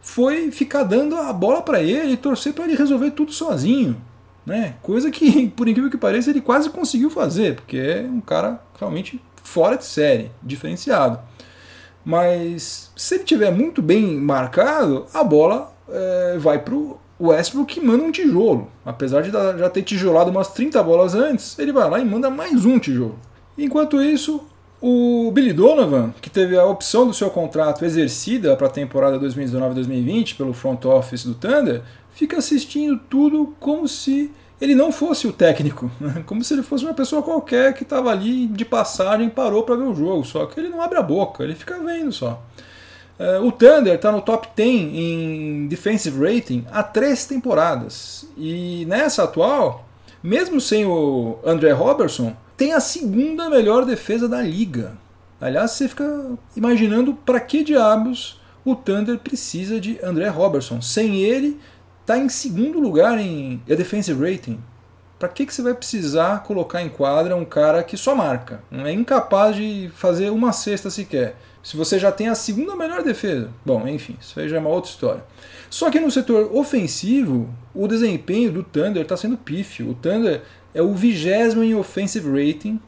foi 0.00 0.50
ficar 0.50 0.82
dando 0.82 1.16
a 1.16 1.32
bola 1.32 1.62
para 1.62 1.80
ele 1.80 2.12
e 2.12 2.16
torcer 2.16 2.52
para 2.52 2.64
ele 2.64 2.74
resolver 2.74 3.12
tudo 3.12 3.32
sozinho. 3.32 4.00
Né? 4.44 4.74
Coisa 4.82 5.10
que, 5.10 5.48
por 5.54 5.68
incrível 5.68 5.90
que 5.90 5.96
pareça, 5.96 6.30
ele 6.30 6.40
quase 6.40 6.70
conseguiu 6.70 7.10
fazer, 7.10 7.56
porque 7.56 7.76
é 7.76 8.02
um 8.02 8.20
cara 8.20 8.60
realmente 8.78 9.22
fora 9.42 9.76
de 9.76 9.84
série, 9.84 10.30
diferenciado. 10.42 11.20
Mas 12.04 12.90
se 12.96 13.14
ele 13.14 13.24
tiver 13.24 13.50
muito 13.50 13.82
bem 13.82 14.16
marcado, 14.16 15.06
a 15.12 15.22
bola 15.22 15.72
é, 15.88 16.38
vai 16.38 16.58
para 16.58 16.74
o 17.20 17.28
Westbrook 17.28 17.78
manda 17.80 18.02
um 18.02 18.10
tijolo. 18.10 18.68
Apesar 18.84 19.20
de 19.20 19.30
já 19.30 19.68
ter 19.68 19.82
tijolado 19.82 20.30
umas 20.30 20.48
30 20.48 20.82
bolas 20.82 21.14
antes, 21.14 21.56
ele 21.58 21.70
vai 21.70 21.88
lá 21.88 22.00
e 22.00 22.04
manda 22.04 22.30
mais 22.30 22.64
um 22.64 22.78
tijolo. 22.78 23.18
Enquanto 23.58 24.02
isso, 24.02 24.42
o 24.80 25.30
Billy 25.30 25.52
Donovan, 25.52 26.14
que 26.22 26.30
teve 26.30 26.56
a 26.56 26.64
opção 26.64 27.06
do 27.06 27.12
seu 27.12 27.28
contrato 27.28 27.84
exercida 27.84 28.56
para 28.56 28.68
a 28.68 28.70
temporada 28.70 29.20
2019-2020 29.20 30.34
pelo 30.34 30.54
front 30.54 30.82
office 30.86 31.26
do 31.26 31.34
Thunder, 31.34 31.82
fica 32.10 32.38
assistindo 32.38 32.98
tudo 33.10 33.54
como 33.60 33.86
se 33.86 34.30
ele 34.58 34.74
não 34.74 34.90
fosse 34.90 35.26
o 35.26 35.32
técnico, 35.32 35.90
né? 36.00 36.22
como 36.24 36.42
se 36.42 36.54
ele 36.54 36.62
fosse 36.62 36.84
uma 36.86 36.94
pessoa 36.94 37.22
qualquer 37.22 37.74
que 37.74 37.82
estava 37.82 38.10
ali 38.10 38.46
de 38.46 38.64
passagem 38.64 39.28
parou 39.28 39.62
para 39.62 39.76
ver 39.76 39.84
o 39.84 39.94
jogo. 39.94 40.24
Só 40.24 40.46
que 40.46 40.58
ele 40.58 40.70
não 40.70 40.80
abre 40.80 40.98
a 40.98 41.02
boca, 41.02 41.44
ele 41.44 41.54
fica 41.54 41.78
vendo 41.78 42.12
só. 42.12 42.42
Uh, 43.20 43.46
o 43.46 43.52
Thunder 43.52 43.94
está 43.94 44.10
no 44.10 44.22
top 44.22 44.48
10 44.56 44.68
em 44.70 45.66
defensive 45.68 46.18
rating 46.18 46.64
há 46.72 46.82
três 46.82 47.26
temporadas. 47.26 48.26
E 48.34 48.86
nessa 48.88 49.24
atual, 49.24 49.84
mesmo 50.22 50.58
sem 50.58 50.86
o 50.86 51.38
André 51.44 51.72
Robertson, 51.72 52.34
tem 52.56 52.72
a 52.72 52.80
segunda 52.80 53.50
melhor 53.50 53.84
defesa 53.84 54.26
da 54.26 54.40
liga. 54.40 54.96
Aliás, 55.38 55.72
você 55.72 55.86
fica 55.86 56.32
imaginando 56.56 57.12
para 57.14 57.38
que 57.40 57.62
diabos 57.62 58.40
o 58.64 58.70
o 58.70 58.76
Thunder 58.76 59.18
precisa 59.18 59.80
de 59.80 59.98
André 60.02 60.28
Robertson. 60.28 60.80
Sem 60.80 61.16
ele, 61.16 61.58
está 62.00 62.18
em 62.18 62.28
segundo 62.28 62.78
lugar 62.78 63.18
em 63.18 63.62
defensive 63.66 64.30
rating. 64.30 64.60
Para 65.18 65.28
que, 65.28 65.44
que 65.44 65.52
você 65.52 65.62
vai 65.62 65.74
precisar 65.74 66.42
colocar 66.44 66.80
em 66.80 66.88
quadra 66.88 67.36
um 67.36 67.44
cara 67.44 67.82
que 67.82 67.96
só 67.96 68.14
marca? 68.14 68.62
É 68.72 68.92
incapaz 68.92 69.56
de 69.56 69.90
fazer 69.94 70.30
uma 70.30 70.52
cesta 70.52 70.88
sequer. 70.88 71.36
Se 71.62 71.76
você 71.76 71.98
já 71.98 72.10
tem 72.10 72.28
a 72.28 72.34
segunda 72.34 72.74
melhor 72.74 73.02
defesa. 73.02 73.50
Bom, 73.64 73.86
enfim, 73.86 74.16
isso 74.20 74.38
aí 74.40 74.48
já 74.48 74.56
é 74.56 74.60
uma 74.60 74.70
outra 74.70 74.90
história. 74.90 75.22
Só 75.68 75.90
que 75.90 76.00
no 76.00 76.10
setor 76.10 76.50
ofensivo, 76.56 77.48
o 77.74 77.86
desempenho 77.86 78.50
do 78.50 78.62
Thunder 78.62 79.02
está 79.02 79.16
sendo 79.16 79.36
pífio. 79.36 79.90
O 79.90 79.94
Thunder 79.94 80.42
é 80.74 80.80
o 80.80 80.94
vigésimo 80.94 81.62
em 81.62 81.74
offensive 81.74 82.28
rating. 82.28 82.80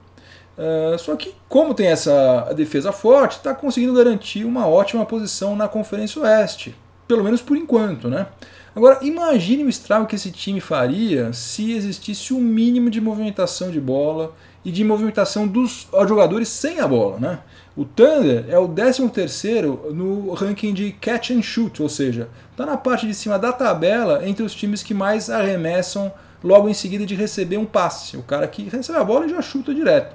Uh, 0.56 0.98
só 0.98 1.16
que, 1.16 1.35
como 1.48 1.74
tem 1.74 1.88
essa 1.88 2.52
defesa 2.54 2.92
forte, 2.92 3.37
está 3.37 3.54
conseguindo 3.54 3.94
garantir 3.94 4.44
uma 4.44 4.66
ótima 4.66 5.04
posição 5.04 5.54
na 5.54 5.68
Conferência 5.68 6.22
Oeste. 6.22 6.74
Pelo 7.06 7.24
menos 7.24 7.42
por 7.42 7.56
enquanto, 7.56 8.08
né? 8.08 8.26
Agora, 8.74 8.98
imagine 9.02 9.64
o 9.64 9.68
estrago 9.68 10.06
que 10.06 10.14
esse 10.14 10.30
time 10.30 10.61
faria 10.61 11.32
se 11.32 11.72
existisse 11.72 12.32
o 12.32 12.38
um 12.38 12.40
mínimo 12.40 12.88
de 12.88 13.00
movimentação 13.02 13.70
de 13.70 13.80
bola 13.80 14.35
e 14.64 14.70
de 14.70 14.82
movimentação 14.82 15.46
dos 15.46 15.88
jogadores 16.08 16.48
sem 16.48 16.80
a 16.80 16.88
bola. 16.88 17.18
Né? 17.18 17.38
O 17.74 17.87
Thunder 17.87 18.44
é 18.48 18.58
o 18.58 18.68
13º 18.68 19.92
no 19.92 20.35
ranking 20.35 20.74
de 20.74 20.92
catch 20.92 21.30
and 21.30 21.40
shoot, 21.40 21.82
ou 21.82 21.88
seja, 21.88 22.28
está 22.50 22.66
na 22.66 22.76
parte 22.76 23.06
de 23.06 23.14
cima 23.14 23.38
da 23.38 23.50
tabela 23.50 24.28
entre 24.28 24.42
os 24.42 24.54
times 24.54 24.82
que 24.82 24.92
mais 24.92 25.30
arremessam 25.30 26.12
logo 26.44 26.68
em 26.68 26.74
seguida 26.74 27.06
de 27.06 27.14
receber 27.14 27.56
um 27.56 27.64
passe. 27.64 28.18
O 28.18 28.22
cara 28.22 28.46
que 28.46 28.68
recebe 28.68 28.98
a 28.98 29.04
bola 29.04 29.24
e 29.24 29.30
já 29.30 29.40
chuta 29.40 29.74
direto. 29.74 30.14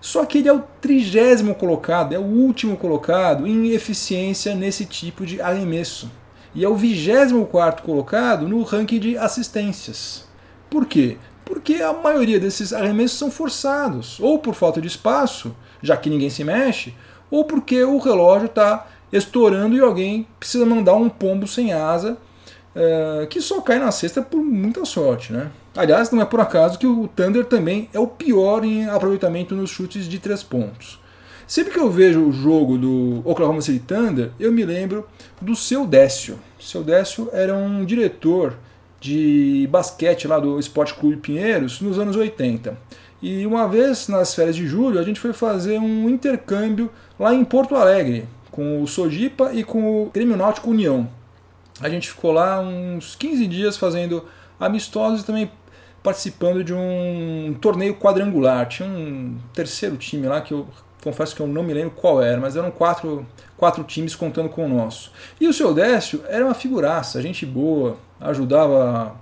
Só 0.00 0.24
que 0.24 0.38
ele 0.38 0.48
é 0.48 0.52
o 0.52 0.64
trigésimo 0.80 1.54
colocado, 1.54 2.12
é 2.14 2.18
o 2.18 2.22
último 2.22 2.76
colocado 2.76 3.46
em 3.46 3.68
eficiência 3.68 4.56
nesse 4.56 4.84
tipo 4.84 5.24
de 5.24 5.40
arremesso 5.40 6.10
e 6.52 6.64
é 6.64 6.68
o 6.68 6.74
24 6.74 7.84
colocado 7.84 8.48
no 8.48 8.62
ranking 8.64 8.98
de 8.98 9.16
assistências. 9.16 10.24
Por 10.68 10.86
quê? 10.86 11.16
Porque 11.44 11.74
a 11.76 11.92
maioria 11.92 12.40
desses 12.40 12.72
arremessos 12.72 13.18
são 13.18 13.30
forçados, 13.30 14.18
ou 14.20 14.38
por 14.38 14.54
falta 14.54 14.80
de 14.80 14.88
espaço, 14.88 15.54
já 15.82 15.96
que 15.96 16.10
ninguém 16.10 16.30
se 16.30 16.44
mexe, 16.44 16.94
ou 17.30 17.44
porque 17.44 17.82
o 17.84 17.98
relógio 17.98 18.46
está 18.46 18.86
estourando 19.12 19.76
e 19.76 19.80
alguém 19.80 20.26
precisa 20.38 20.66
mandar 20.66 20.94
um 20.94 21.08
pombo 21.08 21.46
sem 21.46 21.72
asa 21.72 22.18
uh, 22.74 23.26
que 23.26 23.40
só 23.40 23.60
cai 23.60 23.78
na 23.78 23.90
cesta 23.90 24.22
por 24.22 24.40
muita 24.40 24.84
sorte. 24.84 25.32
Né? 25.32 25.50
Aliás, 25.76 26.10
não 26.10 26.20
é 26.20 26.24
por 26.24 26.40
acaso 26.40 26.78
que 26.78 26.86
o 26.86 27.08
Thunder 27.08 27.44
também 27.44 27.88
é 27.92 27.98
o 27.98 28.06
pior 28.06 28.64
em 28.64 28.88
aproveitamento 28.88 29.54
nos 29.54 29.70
chutes 29.70 30.06
de 30.06 30.18
três 30.18 30.42
pontos. 30.42 31.00
Sempre 31.46 31.72
que 31.72 31.80
eu 31.80 31.90
vejo 31.90 32.20
o 32.20 32.32
jogo 32.32 32.76
do 32.76 33.22
Oklahoma 33.24 33.62
City 33.62 33.78
Thunder, 33.78 34.30
eu 34.38 34.52
me 34.52 34.66
lembro 34.66 35.08
do 35.40 35.56
seu 35.56 35.86
Décio. 35.86 36.38
Seu 36.60 36.82
Décio 36.82 37.30
era 37.32 37.54
um 37.54 37.86
diretor 37.86 38.54
de 39.00 39.66
basquete 39.70 40.28
lá 40.28 40.38
do 40.38 40.58
Esporte 40.58 40.92
Clube 40.92 41.16
Pinheiros 41.16 41.80
nos 41.80 41.98
anos 41.98 42.16
80. 42.16 42.76
E 43.20 43.46
uma 43.46 43.66
vez 43.66 44.08
nas 44.08 44.34
férias 44.34 44.54
de 44.54 44.66
julho 44.66 44.98
a 44.98 45.02
gente 45.02 45.18
foi 45.18 45.32
fazer 45.32 45.78
um 45.78 46.08
intercâmbio 46.08 46.90
lá 47.18 47.34
em 47.34 47.44
Porto 47.44 47.74
Alegre 47.74 48.26
com 48.50 48.82
o 48.82 48.86
Sojipa 48.86 49.52
e 49.52 49.64
com 49.64 50.02
o 50.02 50.10
Grêmio 50.10 50.36
Náutico 50.36 50.70
União. 50.70 51.08
A 51.80 51.88
gente 51.88 52.08
ficou 52.10 52.32
lá 52.32 52.60
uns 52.60 53.14
15 53.14 53.46
dias 53.46 53.76
fazendo 53.76 54.24
amistosos 54.58 55.22
e 55.22 55.24
também 55.24 55.50
participando 56.02 56.64
de 56.64 56.74
um 56.74 57.56
torneio 57.60 57.94
quadrangular. 57.94 58.66
Tinha 58.66 58.88
um 58.88 59.36
terceiro 59.52 59.96
time 59.96 60.26
lá 60.26 60.40
que 60.40 60.52
eu 60.52 60.66
confesso 61.02 61.34
que 61.34 61.40
eu 61.40 61.46
não 61.46 61.62
me 61.62 61.72
lembro 61.72 61.92
qual 61.92 62.22
era, 62.22 62.40
mas 62.40 62.56
eram 62.56 62.70
quatro, 62.70 63.26
quatro 63.56 63.84
times 63.84 64.14
contando 64.14 64.48
com 64.48 64.64
o 64.64 64.68
nosso. 64.68 65.12
E 65.40 65.46
o 65.46 65.52
seu 65.52 65.72
Décio 65.72 66.22
era 66.28 66.44
uma 66.44 66.54
figuraça, 66.54 67.22
gente 67.22 67.46
boa, 67.46 67.96
ajudava 68.20 69.14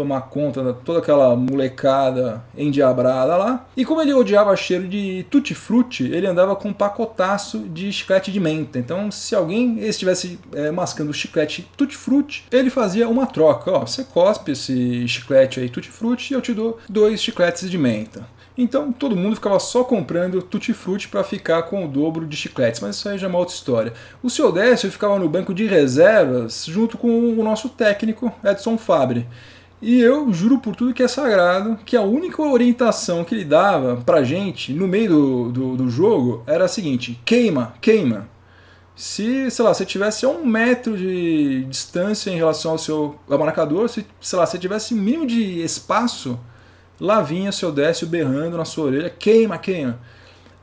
tomar 0.00 0.22
conta 0.22 0.62
de 0.62 0.72
toda 0.82 0.98
aquela 0.98 1.36
molecada 1.36 2.42
endiabrada 2.56 3.36
lá. 3.36 3.66
E 3.76 3.84
como 3.84 4.00
ele 4.00 4.14
odiava 4.14 4.56
cheiro 4.56 4.88
de 4.88 5.26
tutti-frutti, 5.30 6.04
ele 6.04 6.26
andava 6.26 6.56
com 6.56 6.70
um 6.70 6.72
pacotaço 6.72 7.58
de 7.58 7.92
chiclete 7.92 8.32
de 8.32 8.40
menta. 8.40 8.78
Então, 8.78 9.10
se 9.10 9.34
alguém 9.34 9.78
estivesse 9.80 10.38
é, 10.54 10.70
mascando 10.70 11.12
chiclete 11.12 11.68
tutti-frutti, 11.76 12.46
ele 12.50 12.70
fazia 12.70 13.08
uma 13.08 13.26
troca. 13.26 13.70
Ó, 13.70 13.80
você 13.80 14.04
cospe 14.04 14.52
esse 14.52 15.06
chiclete 15.06 15.60
aí 15.60 15.68
tutti-frutti 15.68 16.32
e 16.32 16.34
eu 16.34 16.40
te 16.40 16.54
dou 16.54 16.78
dois 16.88 17.22
chicletes 17.22 17.70
de 17.70 17.76
menta. 17.76 18.26
Então 18.58 18.92
todo 18.92 19.16
mundo 19.16 19.36
ficava 19.36 19.58
só 19.58 19.82
comprando 19.84 20.42
tutti-frutti 20.42 21.08
para 21.08 21.24
ficar 21.24 21.62
com 21.62 21.84
o 21.84 21.88
dobro 21.88 22.26
de 22.26 22.36
chicletes, 22.36 22.80
mas 22.80 22.96
isso 22.96 23.08
aí 23.08 23.16
já 23.16 23.26
é 23.26 23.30
uma 23.30 23.38
outra 23.38 23.54
história. 23.54 23.92
O 24.22 24.28
seu 24.28 24.52
Décio 24.52 24.90
ficava 24.90 25.18
no 25.18 25.28
banco 25.28 25.54
de 25.54 25.64
reservas 25.64 26.66
junto 26.66 26.98
com 26.98 27.08
o 27.08 27.42
nosso 27.42 27.70
técnico 27.70 28.30
Edson 28.44 28.76
Fabre. 28.76 29.26
E 29.82 30.00
eu 30.00 30.30
juro 30.32 30.58
por 30.58 30.76
tudo 30.76 30.92
que 30.92 31.02
é 31.02 31.08
sagrado 31.08 31.78
que 31.86 31.96
a 31.96 32.02
única 32.02 32.42
orientação 32.42 33.24
que 33.24 33.34
ele 33.34 33.44
dava 33.44 33.96
pra 33.96 34.22
gente 34.22 34.72
no 34.72 34.86
meio 34.86 35.08
do, 35.08 35.52
do, 35.52 35.76
do 35.76 35.90
jogo 35.90 36.42
era 36.46 36.64
a 36.64 36.68
seguinte: 36.68 37.18
queima, 37.24 37.74
queima. 37.80 38.28
Se, 38.94 39.50
sei 39.50 39.64
lá, 39.64 39.72
você 39.72 39.86
tivesse 39.86 40.26
um 40.26 40.44
metro 40.44 40.96
de 40.96 41.64
distância 41.64 42.30
em 42.30 42.36
relação 42.36 42.72
ao 42.72 42.78
seu 42.78 43.18
marcador, 43.26 43.88
se, 43.88 44.04
sei 44.20 44.38
lá, 44.38 44.44
você 44.44 44.58
tivesse 44.58 44.94
mínimo 44.94 45.26
de 45.26 45.62
espaço, 45.62 46.38
Lá 47.00 47.22
vinha 47.22 47.50
seu 47.50 47.72
Décio 47.72 48.06
berrando 48.06 48.58
na 48.58 48.64
sua 48.64 48.86
orelha: 48.86 49.08
queima, 49.08 49.56
queima. 49.56 49.98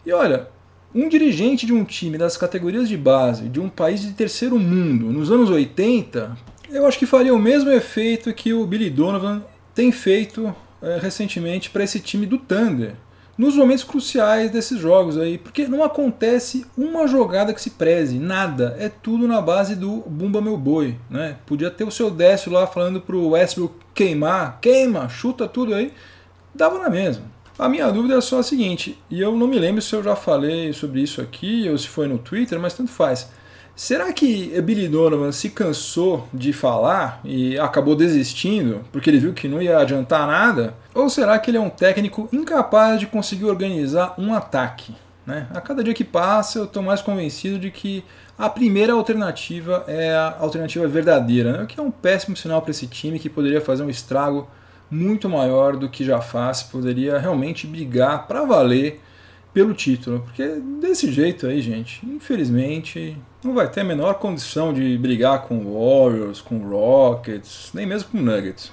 E 0.06 0.13
olha, 0.13 0.47
um 0.93 1.10
dirigente 1.10 1.65
de 1.65 1.73
um 1.73 1.84
time 1.84 2.17
das 2.17 2.38
categorias 2.38 2.88
de 2.88 2.95
base 2.95 3.49
de 3.49 3.60
um 3.60 3.67
país 3.67 4.01
de 4.01 4.13
terceiro 4.13 4.60
mundo 4.60 5.08
nos 5.12 5.32
anos 5.32 5.49
80, 5.49 6.38
eu 6.69 6.86
acho 6.86 6.99
que 6.99 7.06
faria 7.06 7.34
o 7.34 7.39
mesmo 7.39 7.69
efeito 7.69 8.34
que 8.34 8.53
o 8.53 8.65
Billy 8.65 8.89
Donovan 8.89 9.43
tem 9.73 9.91
feito 9.91 10.56
é, 10.82 10.97
recentemente 11.01 11.69
para 11.69 11.84
esse 11.84 11.99
time 11.99 12.25
do 12.25 12.38
Thunder. 12.38 12.95
Nos 13.38 13.56
momentos 13.56 13.84
cruciais 13.84 14.49
desses 14.49 14.80
jogos 14.80 15.15
aí, 15.15 15.38
porque 15.38 15.67
não 15.67 15.84
acontece 15.84 16.65
uma 16.75 17.08
jogada 17.08 17.53
que 17.53 17.62
se 17.62 17.69
preze, 17.69 18.17
nada, 18.17 18.75
é 18.80 18.89
tudo 18.89 19.27
na 19.27 19.39
base 19.39 19.75
do 19.75 19.97
Bumba 20.08 20.41
Meu 20.41 20.58
Boi, 20.58 20.95
né? 21.08 21.38
Podia 21.45 21.69
ter 21.69 21.84
o 21.84 21.91
seu 21.91 22.10
Décio 22.10 22.51
lá 22.51 22.65
falando 22.65 22.99
pro 22.99 23.30
Westbrook 23.30 23.75
queimar, 23.93 24.58
queima, 24.60 25.08
chuta 25.08 25.47
tudo 25.47 25.75
aí, 25.75 25.93
dava 26.53 26.80
na 26.80 26.89
mesma. 26.89 27.25
A 27.60 27.69
minha 27.69 27.91
dúvida 27.91 28.15
é 28.15 28.21
só 28.21 28.39
a 28.39 28.43
seguinte, 28.43 28.97
e 29.10 29.21
eu 29.21 29.36
não 29.36 29.47
me 29.47 29.60
lembro 29.60 29.84
se 29.84 29.95
eu 29.95 30.01
já 30.01 30.15
falei 30.15 30.73
sobre 30.73 31.01
isso 31.01 31.21
aqui 31.21 31.69
ou 31.69 31.77
se 31.77 31.88
foi 31.88 32.08
no 32.08 32.17
Twitter, 32.17 32.60
mas 32.60 32.73
tanto 32.73 32.91
faz. 32.91 33.30
Será 33.77 34.11
que 34.11 34.59
Billy 34.59 34.87
Donovan 34.87 35.31
se 35.31 35.51
cansou 35.51 36.27
de 36.33 36.51
falar 36.51 37.21
e 37.23 37.59
acabou 37.59 37.95
desistindo 37.95 38.83
porque 38.91 39.07
ele 39.07 39.19
viu 39.19 39.33
que 39.33 39.47
não 39.47 39.61
ia 39.61 39.77
adiantar 39.77 40.25
nada? 40.25 40.73
Ou 40.95 41.07
será 41.11 41.37
que 41.37 41.51
ele 41.51 41.59
é 41.59 41.61
um 41.61 41.69
técnico 41.69 42.27
incapaz 42.33 42.99
de 42.99 43.05
conseguir 43.05 43.45
organizar 43.45 44.15
um 44.17 44.33
ataque? 44.33 44.95
Né? 45.23 45.45
A 45.53 45.61
cada 45.61 45.83
dia 45.83 45.93
que 45.93 46.03
passa, 46.03 46.57
eu 46.57 46.63
estou 46.63 46.81
mais 46.81 47.03
convencido 47.03 47.59
de 47.59 47.69
que 47.69 48.03
a 48.35 48.49
primeira 48.49 48.93
alternativa 48.93 49.83
é 49.87 50.11
a 50.11 50.37
alternativa 50.39 50.87
verdadeira, 50.87 51.51
né? 51.51 51.63
o 51.63 51.67
que 51.67 51.79
é 51.79 51.83
um 51.83 51.91
péssimo 51.91 52.35
sinal 52.35 52.63
para 52.63 52.71
esse 52.71 52.87
time 52.87 53.19
que 53.19 53.29
poderia 53.29 53.61
fazer 53.61 53.83
um 53.83 53.91
estrago 53.91 54.49
muito 54.89 55.29
maior 55.29 55.77
do 55.77 55.87
que 55.87 56.03
já 56.03 56.19
faz, 56.19 56.63
poderia 56.63 57.19
realmente 57.19 57.67
brigar 57.67 58.25
para 58.25 58.43
valer 58.43 58.99
pelo 59.58 59.74
título, 59.74 60.20
porque 60.20 60.62
desse 60.80 61.12
jeito 61.12 61.48
aí, 61.48 61.60
gente, 61.63 62.06
infelizmente 62.06 63.17
não 63.43 63.56
vai 63.56 63.67
ter 63.67 63.82
a 63.82 63.84
menor 63.84 64.13
condição 64.20 64.72
de 64.72 64.96
brigar 65.00 65.48
com 65.48 65.58
Warriors, 65.74 66.39
com 66.39 66.60
Rockets, 66.60 67.72
nem 67.74 67.84
mesmo 67.84 68.10
com 68.12 68.20
Nuggets. 68.20 68.72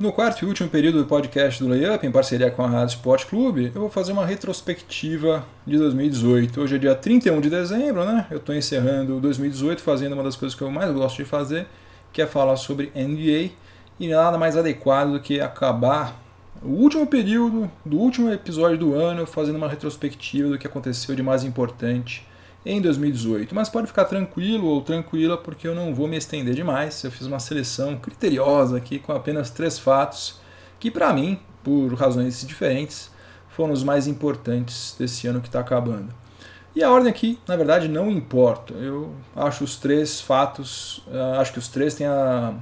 No 0.00 0.12
quarto 0.12 0.44
e 0.44 0.48
último 0.48 0.68
período 0.68 0.98
do 0.98 1.06
podcast 1.06 1.62
do 1.62 1.68
Layup, 1.68 2.04
em 2.04 2.10
parceria 2.10 2.50
com 2.50 2.64
a 2.64 2.66
Rádio 2.66 2.96
Sport 2.96 3.26
Clube, 3.26 3.70
eu 3.72 3.80
vou 3.82 3.88
fazer 3.88 4.10
uma 4.10 4.26
retrospectiva 4.26 5.46
de 5.64 5.78
2018. 5.78 6.60
Hoje 6.60 6.74
é 6.74 6.78
dia 6.78 6.94
31 6.96 7.40
de 7.40 7.48
dezembro, 7.48 8.04
né? 8.04 8.26
Eu 8.32 8.38
estou 8.38 8.52
encerrando 8.52 9.20
2018 9.20 9.80
fazendo 9.80 10.14
uma 10.14 10.24
das 10.24 10.34
coisas 10.34 10.58
que 10.58 10.62
eu 10.62 10.72
mais 10.72 10.92
gosto 10.92 11.18
de 11.18 11.24
fazer, 11.24 11.68
que 12.12 12.20
é 12.20 12.26
falar 12.26 12.56
sobre 12.56 12.90
NBA 12.96 13.52
e 14.00 14.08
nada 14.08 14.36
mais 14.36 14.56
adequado 14.56 15.12
do 15.12 15.20
que 15.20 15.40
acabar 15.40 16.25
o 16.62 16.68
último 16.68 17.06
período 17.06 17.70
do 17.84 17.98
último 17.98 18.30
episódio 18.32 18.78
do 18.78 18.94
ano 18.94 19.26
fazendo 19.26 19.56
uma 19.56 19.68
retrospectiva 19.68 20.48
do 20.48 20.58
que 20.58 20.66
aconteceu 20.66 21.14
de 21.14 21.22
mais 21.22 21.44
importante 21.44 22.26
em 22.64 22.80
2018. 22.80 23.54
Mas 23.54 23.68
pode 23.68 23.86
ficar 23.86 24.04
tranquilo 24.04 24.66
ou 24.66 24.82
tranquila 24.82 25.36
porque 25.36 25.68
eu 25.68 25.74
não 25.74 25.94
vou 25.94 26.08
me 26.08 26.16
estender 26.16 26.54
demais. 26.54 27.02
Eu 27.04 27.10
fiz 27.10 27.26
uma 27.26 27.38
seleção 27.38 27.96
criteriosa 27.96 28.76
aqui 28.76 28.98
com 28.98 29.12
apenas 29.12 29.50
três 29.50 29.78
fatos 29.78 30.40
que 30.78 30.90
para 30.90 31.12
mim, 31.12 31.38
por 31.62 31.94
razões 31.94 32.46
diferentes, 32.46 33.10
foram 33.48 33.72
os 33.72 33.82
mais 33.82 34.06
importantes 34.06 34.94
desse 34.98 35.26
ano 35.26 35.40
que 35.40 35.48
está 35.48 35.60
acabando. 35.60 36.12
E 36.74 36.82
a 36.82 36.90
ordem 36.90 37.10
aqui, 37.10 37.38
na 37.48 37.56
verdade, 37.56 37.88
não 37.88 38.10
importa. 38.10 38.74
Eu 38.74 39.14
acho 39.34 39.64
os 39.64 39.76
três 39.76 40.20
fatos, 40.20 41.02
eh, 41.10 41.38
acho 41.38 41.54
que 41.54 41.58
os 41.58 41.68
três 41.68 41.94
têm 41.94 42.06
a 42.06 42.52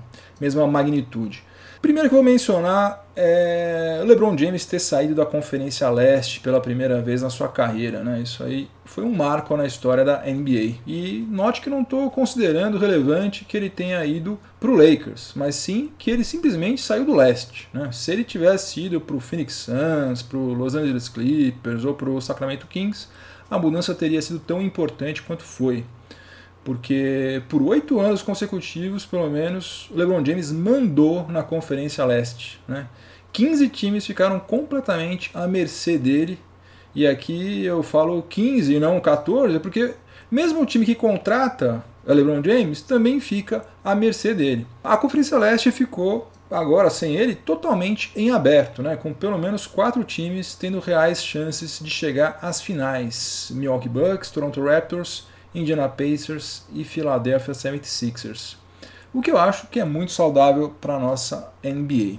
mesma 0.40 0.64
magnitude. 0.68 1.42
Primeiro 1.84 2.08
que 2.08 2.14
eu 2.14 2.22
vou 2.22 2.24
mencionar 2.24 3.04
é 3.14 4.00
o 4.02 4.06
LeBron 4.06 4.38
James 4.38 4.64
ter 4.64 4.78
saído 4.78 5.14
da 5.14 5.26
Conferência 5.26 5.86
Leste 5.90 6.40
pela 6.40 6.58
primeira 6.58 7.02
vez 7.02 7.20
na 7.20 7.28
sua 7.28 7.46
carreira. 7.46 8.02
Né? 8.02 8.22
Isso 8.22 8.42
aí 8.42 8.70
foi 8.86 9.04
um 9.04 9.14
marco 9.14 9.54
na 9.54 9.66
história 9.66 10.02
da 10.02 10.22
NBA. 10.22 10.76
E 10.86 11.28
note 11.30 11.60
que 11.60 11.68
não 11.68 11.82
estou 11.82 12.10
considerando 12.10 12.78
relevante 12.78 13.44
que 13.44 13.54
ele 13.54 13.68
tenha 13.68 14.02
ido 14.02 14.40
para 14.58 14.70
o 14.70 14.74
Lakers, 14.74 15.32
mas 15.36 15.56
sim 15.56 15.90
que 15.98 16.10
ele 16.10 16.24
simplesmente 16.24 16.80
saiu 16.80 17.04
do 17.04 17.14
leste. 17.14 17.68
Né? 17.70 17.90
Se 17.92 18.10
ele 18.10 18.24
tivesse 18.24 18.80
ido 18.86 18.98
para 18.98 19.16
o 19.16 19.20
Phoenix 19.20 19.52
Suns, 19.52 20.22
para 20.22 20.38
o 20.38 20.54
Los 20.54 20.74
Angeles 20.74 21.10
Clippers 21.10 21.84
ou 21.84 21.92
para 21.92 22.08
o 22.08 22.18
Sacramento 22.18 22.66
Kings, 22.66 23.08
a 23.50 23.58
mudança 23.58 23.94
teria 23.94 24.22
sido 24.22 24.38
tão 24.38 24.62
importante 24.62 25.20
quanto 25.20 25.42
foi 25.42 25.84
porque 26.64 27.42
por 27.48 27.62
oito 27.62 28.00
anos 28.00 28.22
consecutivos, 28.22 29.04
pelo 29.04 29.28
menos, 29.28 29.90
o 29.90 29.96
LeBron 29.96 30.24
James 30.24 30.50
mandou 30.50 31.28
na 31.28 31.42
Conferência 31.42 32.04
Leste. 32.04 32.60
Né? 32.66 32.86
15 33.32 33.68
times 33.68 34.06
ficaram 34.06 34.40
completamente 34.40 35.30
à 35.34 35.46
mercê 35.46 35.98
dele, 35.98 36.38
e 36.94 37.06
aqui 37.06 37.64
eu 37.64 37.82
falo 37.82 38.22
15 38.22 38.74
e 38.74 38.80
não 38.80 38.98
14, 39.00 39.58
porque 39.58 39.94
mesmo 40.30 40.62
o 40.62 40.66
time 40.66 40.86
que 40.86 40.94
contrata 40.94 41.84
o 42.06 42.12
LeBron 42.12 42.42
James 42.42 42.80
também 42.80 43.20
fica 43.20 43.64
à 43.84 43.94
mercê 43.94 44.32
dele. 44.32 44.66
A 44.82 44.96
Conferência 44.96 45.38
Leste 45.38 45.70
ficou 45.70 46.30
agora 46.50 46.88
sem 46.90 47.16
ele 47.16 47.34
totalmente 47.34 48.12
em 48.14 48.30
aberto, 48.30 48.82
né? 48.82 48.96
com 48.96 49.12
pelo 49.12 49.38
menos 49.38 49.66
quatro 49.66 50.04
times 50.04 50.54
tendo 50.54 50.78
reais 50.78 51.24
chances 51.24 51.80
de 51.82 51.90
chegar 51.90 52.38
às 52.40 52.60
finais: 52.60 53.50
Milwaukee 53.52 53.88
Bucks, 53.88 54.30
Toronto 54.30 54.62
Raptors 54.62 55.26
Indiana 55.54 55.88
Pacers 55.88 56.64
e 56.72 56.84
Philadelphia 56.84 57.54
76ers. 57.54 58.56
O 59.12 59.22
que 59.22 59.30
eu 59.30 59.38
acho 59.38 59.68
que 59.68 59.78
é 59.78 59.84
muito 59.84 60.12
saudável 60.12 60.74
para 60.80 60.96
a 60.96 60.98
nossa 60.98 61.52
NBA. 61.62 62.18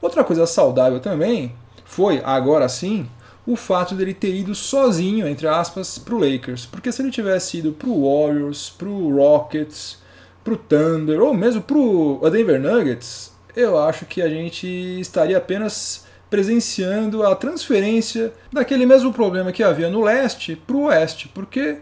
Outra 0.00 0.22
coisa 0.22 0.46
saudável 0.46 1.00
também 1.00 1.54
foi, 1.84 2.20
agora 2.22 2.68
sim, 2.68 3.08
o 3.46 3.56
fato 3.56 3.94
dele 3.94 4.12
ter 4.12 4.34
ido 4.34 4.54
sozinho, 4.54 5.26
entre 5.26 5.46
aspas, 5.46 5.98
para 5.98 6.14
o 6.14 6.18
Lakers. 6.18 6.66
Porque 6.66 6.92
se 6.92 7.02
ele 7.02 7.10
tivesse 7.10 7.58
ido 7.58 7.72
para 7.72 7.88
o 7.88 8.02
Warriors, 8.02 8.70
para 8.70 8.88
o 8.88 9.16
Rockets, 9.16 9.98
para 10.42 10.54
o 10.54 10.56
Thunder 10.56 11.22
ou 11.22 11.32
mesmo 11.32 11.62
para 11.62 11.78
o 11.78 12.30
Denver 12.30 12.60
Nuggets, 12.60 13.32
eu 13.56 13.78
acho 13.78 14.04
que 14.04 14.20
a 14.20 14.28
gente 14.28 14.66
estaria 15.00 15.38
apenas 15.38 16.04
presenciando 16.28 17.22
a 17.22 17.34
transferência 17.36 18.32
daquele 18.52 18.84
mesmo 18.84 19.12
problema 19.12 19.52
que 19.52 19.62
havia 19.62 19.88
no 19.88 20.02
leste 20.02 20.56
para 20.56 20.76
o 20.76 20.84
oeste, 20.84 21.28
porque 21.28 21.78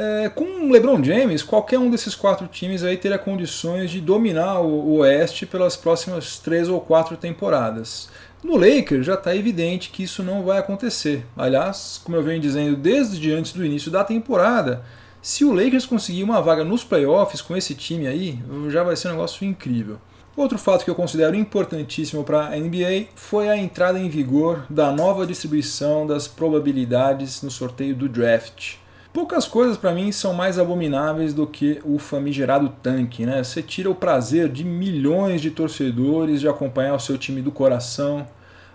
é, 0.00 0.28
com 0.28 0.44
o 0.44 0.70
LeBron 0.70 1.02
James, 1.02 1.42
qualquer 1.42 1.76
um 1.76 1.90
desses 1.90 2.14
quatro 2.14 2.46
times 2.46 2.84
aí 2.84 2.96
teria 2.96 3.18
condições 3.18 3.90
de 3.90 4.00
dominar 4.00 4.60
o, 4.60 4.98
Oeste 4.98 5.44
pelas 5.44 5.76
próximas 5.76 6.38
três 6.38 6.68
ou 6.68 6.80
quatro 6.80 7.16
temporadas. 7.16 8.08
No 8.40 8.56
Lakers 8.56 9.04
já 9.04 9.14
está 9.14 9.34
evidente 9.34 9.90
que 9.90 10.04
isso 10.04 10.22
não 10.22 10.44
vai 10.44 10.58
acontecer. 10.58 11.26
Aliás, 11.36 12.00
como 12.04 12.16
eu 12.16 12.22
venho 12.22 12.40
dizendo 12.40 12.76
desde 12.76 13.32
antes 13.32 13.52
do 13.52 13.64
início 13.66 13.90
da 13.90 14.04
temporada, 14.04 14.84
se 15.20 15.44
o 15.44 15.52
Lakers 15.52 15.84
conseguir 15.84 16.22
uma 16.22 16.40
vaga 16.40 16.62
nos 16.62 16.84
playoffs 16.84 17.42
com 17.42 17.56
esse 17.56 17.74
time 17.74 18.06
aí, 18.06 18.38
já 18.68 18.84
vai 18.84 18.94
ser 18.94 19.08
um 19.08 19.12
negócio 19.12 19.44
incrível. 19.44 19.98
Outro 20.36 20.58
fato 20.58 20.84
que 20.84 20.90
eu 20.90 20.94
considero 20.94 21.34
importantíssimo 21.34 22.22
para 22.22 22.46
a 22.46 22.56
NBA 22.56 23.06
foi 23.16 23.48
a 23.48 23.56
entrada 23.56 23.98
em 23.98 24.08
vigor 24.08 24.64
da 24.70 24.92
nova 24.92 25.26
distribuição 25.26 26.06
das 26.06 26.28
probabilidades 26.28 27.42
no 27.42 27.50
sorteio 27.50 27.96
do 27.96 28.08
draft. 28.08 28.76
Poucas 29.18 29.48
coisas 29.48 29.76
para 29.76 29.92
mim 29.92 30.12
são 30.12 30.32
mais 30.32 30.60
abomináveis 30.60 31.34
do 31.34 31.44
que 31.44 31.80
o 31.84 31.98
famigerado 31.98 32.68
tanque, 32.80 33.26
né? 33.26 33.42
Você 33.42 33.60
tira 33.60 33.90
o 33.90 33.94
prazer 33.94 34.48
de 34.48 34.62
milhões 34.62 35.40
de 35.40 35.50
torcedores 35.50 36.40
de 36.40 36.48
acompanhar 36.48 36.94
o 36.94 37.00
seu 37.00 37.18
time 37.18 37.42
do 37.42 37.50
coração, 37.50 38.24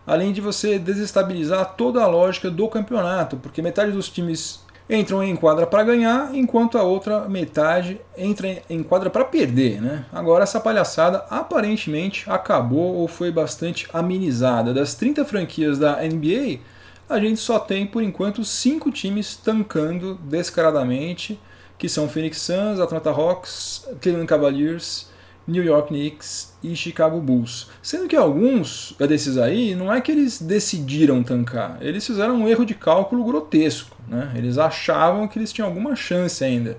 além 0.05 0.33
de 0.33 0.41
você 0.41 0.77
desestabilizar 0.77 1.75
toda 1.77 2.03
a 2.03 2.07
lógica 2.07 2.51
do 2.51 2.67
campeonato, 2.67 3.37
porque 3.37 3.61
metade 3.61 3.93
dos 3.93 4.09
times 4.09 4.65
entram 4.89 5.23
em 5.23 5.33
quadra 5.33 5.65
para 5.65 5.81
ganhar, 5.81 6.35
enquanto 6.35 6.77
a 6.77 6.83
outra 6.83 7.21
metade 7.29 8.01
entra 8.17 8.61
em 8.69 8.83
quadra 8.83 9.09
para 9.09 9.23
perder, 9.23 9.81
né? 9.81 10.03
Agora 10.11 10.43
essa 10.43 10.59
palhaçada 10.59 11.23
aparentemente 11.29 12.29
acabou 12.29 12.95
ou 12.95 13.07
foi 13.07 13.31
bastante 13.31 13.87
amenizada. 13.93 14.73
Das 14.73 14.93
30 14.93 15.23
franquias 15.23 15.79
da 15.79 16.01
NBA, 16.01 16.59
a 17.09 17.19
gente 17.19 17.39
só 17.39 17.59
tem 17.59 17.85
por 17.85 18.01
enquanto 18.01 18.43
cinco 18.43 18.91
times 18.91 19.35
tancando 19.35 20.15
descaradamente, 20.23 21.39
que 21.77 21.89
são 21.89 22.07
Phoenix 22.07 22.39
Suns, 22.41 22.79
Atlanta 22.79 23.09
Hawks, 23.09 23.87
Cleveland 24.01 24.27
Cavaliers, 24.27 25.07
New 25.45 25.63
York 25.63 25.89
Knicks 25.89 26.53
e 26.63 26.75
Chicago 26.75 27.19
Bulls. 27.19 27.69
Sendo 27.81 28.07
que 28.07 28.15
alguns 28.15 28.95
desses 28.97 29.37
aí 29.37 29.75
não 29.75 29.93
é 29.93 29.99
que 29.99 30.11
eles 30.11 30.41
decidiram 30.41 31.21
tancar, 31.21 31.77
eles 31.81 32.05
fizeram 32.05 32.35
um 32.35 32.47
erro 32.47 32.65
de 32.65 32.73
cálculo 32.73 33.23
grotesco. 33.23 33.97
Né? 34.07 34.31
Eles 34.35 34.57
achavam 34.57 35.27
que 35.27 35.37
eles 35.37 35.51
tinham 35.51 35.67
alguma 35.67 35.95
chance 35.95 36.43
ainda. 36.43 36.77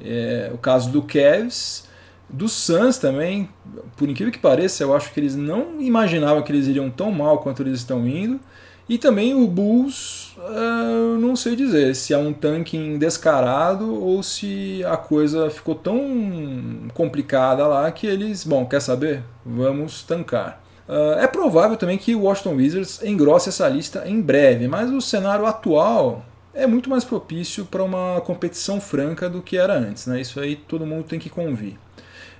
É, 0.00 0.50
o 0.52 0.58
caso 0.58 0.90
do 0.90 1.02
Cavs, 1.02 1.88
do 2.28 2.48
Suns 2.48 2.98
também, 2.98 3.48
por 3.96 4.08
incrível 4.08 4.32
que 4.32 4.38
pareça, 4.38 4.82
eu 4.82 4.94
acho 4.94 5.12
que 5.12 5.20
eles 5.20 5.36
não 5.36 5.80
imaginavam 5.80 6.42
que 6.42 6.50
eles 6.50 6.66
iriam 6.66 6.90
tão 6.90 7.10
mal 7.10 7.38
quanto 7.38 7.62
eles 7.62 7.78
estão 7.78 8.06
indo. 8.06 8.40
E 8.88 8.98
também 8.98 9.32
o 9.34 9.46
Bulls, 9.46 10.36
uh, 10.36 11.16
não 11.18 11.36
sei 11.36 11.54
dizer 11.54 11.94
se 11.94 12.12
é 12.12 12.18
um 12.18 12.32
tanking 12.32 12.98
descarado 12.98 13.94
ou 13.94 14.22
se 14.22 14.84
a 14.84 14.96
coisa 14.96 15.48
ficou 15.50 15.74
tão 15.74 16.88
complicada 16.92 17.66
lá 17.66 17.90
que 17.92 18.06
eles, 18.06 18.44
bom, 18.44 18.66
quer 18.66 18.80
saber? 18.80 19.22
Vamos 19.46 20.02
tancar. 20.02 20.62
Uh, 20.88 21.18
é 21.20 21.26
provável 21.28 21.76
também 21.76 21.96
que 21.96 22.14
o 22.14 22.22
Washington 22.22 22.56
Wizards 22.56 23.02
engrosse 23.02 23.48
essa 23.48 23.68
lista 23.68 24.02
em 24.06 24.20
breve, 24.20 24.66
mas 24.66 24.90
o 24.90 25.00
cenário 25.00 25.46
atual 25.46 26.24
é 26.52 26.66
muito 26.66 26.90
mais 26.90 27.04
propício 27.04 27.64
para 27.64 27.82
uma 27.82 28.20
competição 28.20 28.80
franca 28.80 29.30
do 29.30 29.40
que 29.40 29.56
era 29.56 29.74
antes, 29.74 30.06
né? 30.06 30.20
Isso 30.20 30.40
aí 30.40 30.56
todo 30.56 30.84
mundo 30.84 31.04
tem 31.04 31.18
que 31.18 31.30
convir. 31.30 31.78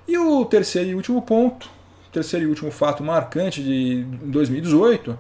E 0.07 0.19
o 0.19 0.45
terceiro 0.45 0.91
e 0.91 0.95
último 0.95 1.23
ponto, 1.23 1.71
terceiro 2.13 2.47
e 2.47 2.49
último 2.49 2.71
fato 2.71 3.03
marcante 3.03 3.63
de 3.63 4.03
2018 4.25 5.17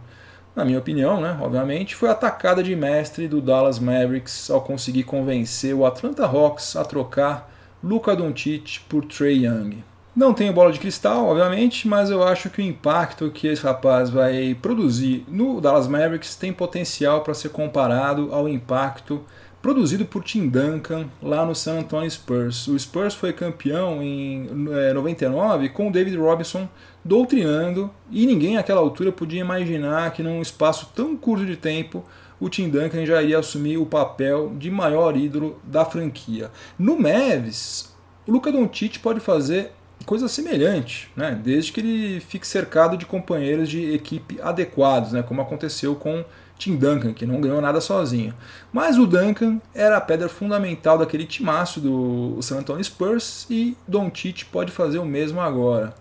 na 0.54 0.64
minha 0.64 0.78
opinião, 0.78 1.20
né, 1.20 1.38
obviamente, 1.40 1.96
foi 1.96 2.10
atacada 2.10 2.62
de 2.62 2.76
mestre 2.76 3.26
do 3.26 3.40
Dallas 3.40 3.78
Mavericks 3.78 4.50
ao 4.50 4.60
conseguir 4.60 5.04
convencer 5.04 5.74
o 5.74 5.86
Atlanta 5.86 6.26
Hawks 6.26 6.76
a 6.76 6.84
trocar 6.84 7.50
Luka 7.82 8.14
Doncic 8.14 8.80
por 8.88 9.04
Trey 9.04 9.46
Young. 9.46 9.82
Não 10.14 10.34
tenho 10.34 10.52
bola 10.52 10.70
de 10.70 10.78
cristal, 10.78 11.26
obviamente, 11.26 11.88
mas 11.88 12.10
eu 12.10 12.22
acho 12.22 12.50
que 12.50 12.60
o 12.60 12.64
impacto 12.64 13.30
que 13.30 13.46
esse 13.46 13.62
rapaz 13.62 14.10
vai 14.10 14.54
produzir 14.60 15.24
no 15.26 15.58
Dallas 15.58 15.88
Mavericks 15.88 16.36
tem 16.36 16.52
potencial 16.52 17.22
para 17.22 17.32
ser 17.32 17.48
comparado 17.48 18.28
ao 18.30 18.46
impacto 18.46 19.24
produzido 19.62 20.04
por 20.04 20.24
Tim 20.24 20.48
Duncan 20.48 21.08
lá 21.22 21.46
no 21.46 21.54
San 21.54 21.78
Antonio 21.78 22.10
Spurs. 22.10 22.66
O 22.66 22.76
Spurs 22.76 23.14
foi 23.14 23.32
campeão 23.32 24.02
em 24.02 24.48
é, 24.72 24.92
99 24.92 25.68
com 25.68 25.88
o 25.88 25.92
David 25.92 26.16
Robinson 26.16 26.68
doutrinando 27.04 27.90
e 28.10 28.26
ninguém 28.26 28.56
naquela 28.56 28.80
altura 28.80 29.12
podia 29.12 29.40
imaginar 29.40 30.12
que 30.12 30.22
num 30.22 30.42
espaço 30.42 30.90
tão 30.94 31.16
curto 31.16 31.46
de 31.46 31.56
tempo 31.56 32.04
o 32.40 32.48
Tim 32.48 32.68
Duncan 32.68 33.06
já 33.06 33.22
iria 33.22 33.38
assumir 33.38 33.78
o 33.78 33.86
papel 33.86 34.52
de 34.58 34.68
maior 34.68 35.16
ídolo 35.16 35.60
da 35.62 35.84
franquia. 35.84 36.50
No 36.76 36.98
Mavs, 36.98 37.94
o 38.26 38.32
Luca 38.32 38.50
Doncic 38.50 38.98
pode 38.98 39.20
fazer 39.20 39.70
coisa 40.04 40.26
semelhante, 40.26 41.08
né? 41.14 41.38
desde 41.40 41.70
que 41.70 41.80
ele 41.80 42.20
fique 42.20 42.46
cercado 42.46 42.96
de 42.96 43.06
companheiros 43.06 43.68
de 43.68 43.92
equipe 43.94 44.40
adequados, 44.42 45.12
né? 45.12 45.22
como 45.22 45.40
aconteceu 45.40 45.94
com 45.94 46.24
Tim 46.62 46.76
Duncan, 46.76 47.12
que 47.12 47.26
não 47.26 47.40
ganhou 47.40 47.60
nada 47.60 47.80
sozinho. 47.80 48.32
Mas 48.72 48.96
o 48.96 49.04
Duncan 49.04 49.60
era 49.74 49.96
a 49.96 50.00
pedra 50.00 50.28
fundamental 50.28 50.96
daquele 50.96 51.26
timaço 51.26 51.80
do 51.80 52.40
San 52.40 52.58
Antonio 52.58 52.84
Spurs 52.84 53.46
e 53.50 53.76
Don 53.86 54.08
Tite 54.08 54.44
pode 54.46 54.70
fazer 54.70 54.98
o 54.98 55.04
mesmo 55.04 55.40
agora. 55.40 55.92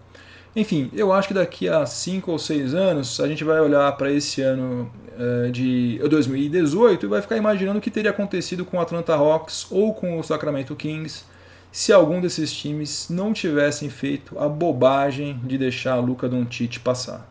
Enfim, 0.56 0.92
eu 0.94 1.12
acho 1.12 1.30
que 1.30 1.34
daqui 1.34 1.68
a 1.68 1.86
5 1.86 2.30
ou 2.30 2.38
6 2.38 2.76
anos 2.76 3.20
a 3.20 3.28
gente 3.28 3.44
vai 3.44 3.60
olhar 3.60 3.92
para 3.94 4.12
esse 4.12 4.42
ano 4.42 4.92
uh, 5.18 5.52
de 5.52 5.98
2018 6.08 7.06
e 7.06 7.10
vai 7.10 7.24
ficar 7.24 7.38
imaginando 7.38 7.80
o 7.80 7.82
que 7.82 7.90
teria 7.90 8.12
acontecido 8.12 8.64
com 8.64 8.78
o 8.78 8.82
Atlanta 8.82 9.16
Hawks 9.16 9.66
ou 9.72 9.96
com 9.96 10.20
o 10.20 10.24
Sacramento 10.24 10.76
Kings 10.76 11.24
se 11.72 11.92
algum 11.92 12.22
desses 12.22 12.54
times 12.54 13.08
não 13.10 13.34
tivessem 13.34 13.90
feito 13.90 14.38
a 14.38 14.48
bobagem 14.48 15.40
de 15.44 15.58
deixar 15.58 15.94
a 15.94 16.00
Luca 16.00 16.30
Doncic 16.30 16.80
passar. 16.80 17.31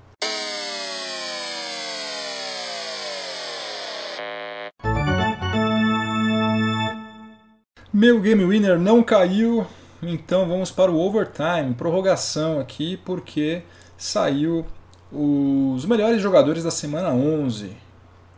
Meu 8.00 8.18
game 8.18 8.42
winner 8.46 8.78
não 8.78 9.02
caiu, 9.02 9.66
então 10.02 10.48
vamos 10.48 10.70
para 10.70 10.90
o 10.90 10.98
overtime, 10.98 11.74
prorrogação 11.76 12.58
aqui, 12.58 12.96
porque 13.04 13.60
saiu 13.94 14.64
os 15.12 15.84
melhores 15.84 16.22
jogadores 16.22 16.64
da 16.64 16.70
semana 16.70 17.10
11. 17.10 17.76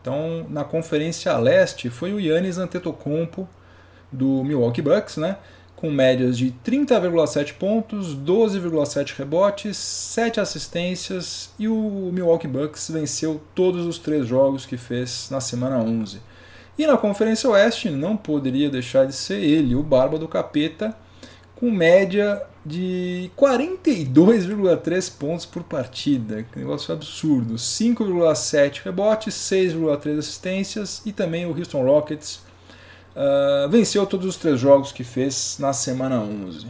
Então, 0.01 0.45
na 0.51 0.65
Conferência 0.65 1.39
Leste 1.39 1.89
foi 1.91 2.13
o 2.13 2.19
Yannis 2.19 2.59
Antetokounmpo 2.59 3.49
do 4.11 4.43
Milwaukee 4.43 4.83
Bucks, 4.83 5.17
né? 5.17 5.37
com 5.77 5.93
médias 5.93 6.37
de 6.37 6.53
30,7 6.65 7.55
pontos, 7.55 8.17
12,7 8.17 9.15
rebotes, 9.17 9.77
7 9.77 10.41
assistências 10.41 11.53
e 11.57 11.69
o 11.69 12.11
Milwaukee 12.13 12.49
Bucks 12.49 12.91
venceu 12.91 13.41
todos 13.55 13.87
os 13.87 13.97
três 13.97 14.27
jogos 14.27 14.67
que 14.67 14.77
fez 14.77 15.29
na 15.31 15.41
semana 15.41 15.79
11. 15.79 16.21
E 16.79 16.87
na 16.87 16.97
Conferência 16.97 17.51
Oeste 17.51 17.91
não 17.91 18.16
poderia 18.16 18.70
deixar 18.70 19.07
de 19.07 19.12
ser 19.12 19.41
ele, 19.41 19.75
o 19.75 19.83
Barba 19.83 20.18
do 20.18 20.27
Capeta, 20.27 20.97
com 21.55 21.70
média 21.70 22.43
de 22.64 23.31
42,3 23.37 25.12
pontos 25.18 25.47
por 25.47 25.62
partida. 25.62 26.45
Que 26.45 26.59
negócio 26.59 26.93
absurdo. 26.93 27.55
5,7 27.55 28.83
rebotes, 28.85 29.35
6,3 29.35 30.18
assistências 30.18 31.03
e 31.05 31.12
também 31.12 31.47
o 31.47 31.57
Houston 31.57 31.85
Rockets 31.85 32.41
uh, 33.14 33.68
venceu 33.68 34.07
todos 34.07 34.27
os 34.27 34.37
três 34.37 34.59
jogos 34.59 34.93
que 34.93 35.05
fez 35.05 35.57
na 35.59 35.73
semana 35.73 36.20
11. 36.20 36.66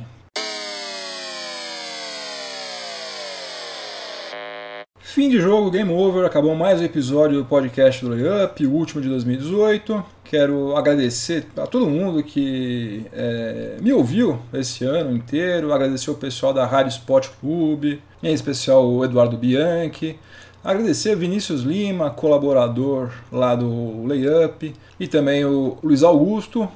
Fim 5.12 5.28
de 5.28 5.38
jogo, 5.38 5.70
game 5.70 5.92
over, 5.92 6.24
acabou 6.24 6.54
mais 6.54 6.80
um 6.80 6.84
episódio 6.84 7.40
do 7.40 7.44
podcast 7.44 8.02
do 8.02 8.12
Layup, 8.12 8.66
o 8.66 8.72
último 8.72 8.98
de 8.98 9.10
2018. 9.10 10.02
Quero 10.24 10.74
agradecer 10.74 11.46
a 11.54 11.66
todo 11.66 11.86
mundo 11.86 12.22
que 12.22 13.04
é, 13.12 13.76
me 13.82 13.92
ouviu 13.92 14.38
esse 14.54 14.86
ano 14.86 15.14
inteiro, 15.14 15.70
agradecer 15.70 16.10
o 16.10 16.14
pessoal 16.14 16.54
da 16.54 16.64
Rádio 16.64 16.92
Sport 16.92 17.28
Clube, 17.38 18.00
em 18.22 18.32
especial 18.32 18.88
o 18.88 19.04
Eduardo 19.04 19.36
Bianchi, 19.36 20.18
agradecer 20.64 21.14
Vinícius 21.14 21.60
Lima, 21.60 22.08
colaborador 22.08 23.10
lá 23.30 23.54
do 23.54 24.06
Layup, 24.06 24.74
e 24.98 25.06
também 25.06 25.44
o 25.44 25.76
Luiz 25.82 26.02
Augusto. 26.02 26.66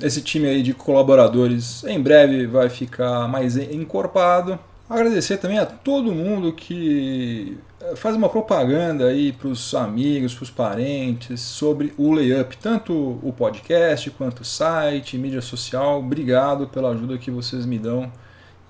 Esse 0.00 0.22
time 0.22 0.48
aí 0.48 0.62
de 0.62 0.72
colaboradores 0.72 1.84
em 1.84 2.00
breve 2.00 2.46
vai 2.46 2.70
ficar 2.70 3.28
mais 3.28 3.58
encorpado. 3.58 4.58
Agradecer 4.88 5.38
também 5.38 5.58
a 5.58 5.66
todo 5.66 6.12
mundo 6.12 6.52
que 6.52 7.56
eh, 7.80 7.96
faz 7.96 8.14
uma 8.14 8.28
propaganda 8.28 9.06
aí 9.06 9.32
para 9.32 9.48
os 9.48 9.74
amigos, 9.74 10.34
para 10.34 10.42
os 10.42 10.50
parentes 10.50 11.40
sobre 11.40 11.94
o 11.96 12.12
Layup, 12.12 12.56
tanto 12.58 12.92
o 13.22 13.32
podcast 13.32 14.10
quanto 14.10 14.40
o 14.40 14.44
site, 14.44 15.16
mídia 15.16 15.40
social. 15.40 15.98
Obrigado 15.98 16.66
pela 16.66 16.90
ajuda 16.90 17.16
que 17.16 17.30
vocês 17.30 17.64
me 17.64 17.78
dão. 17.78 18.12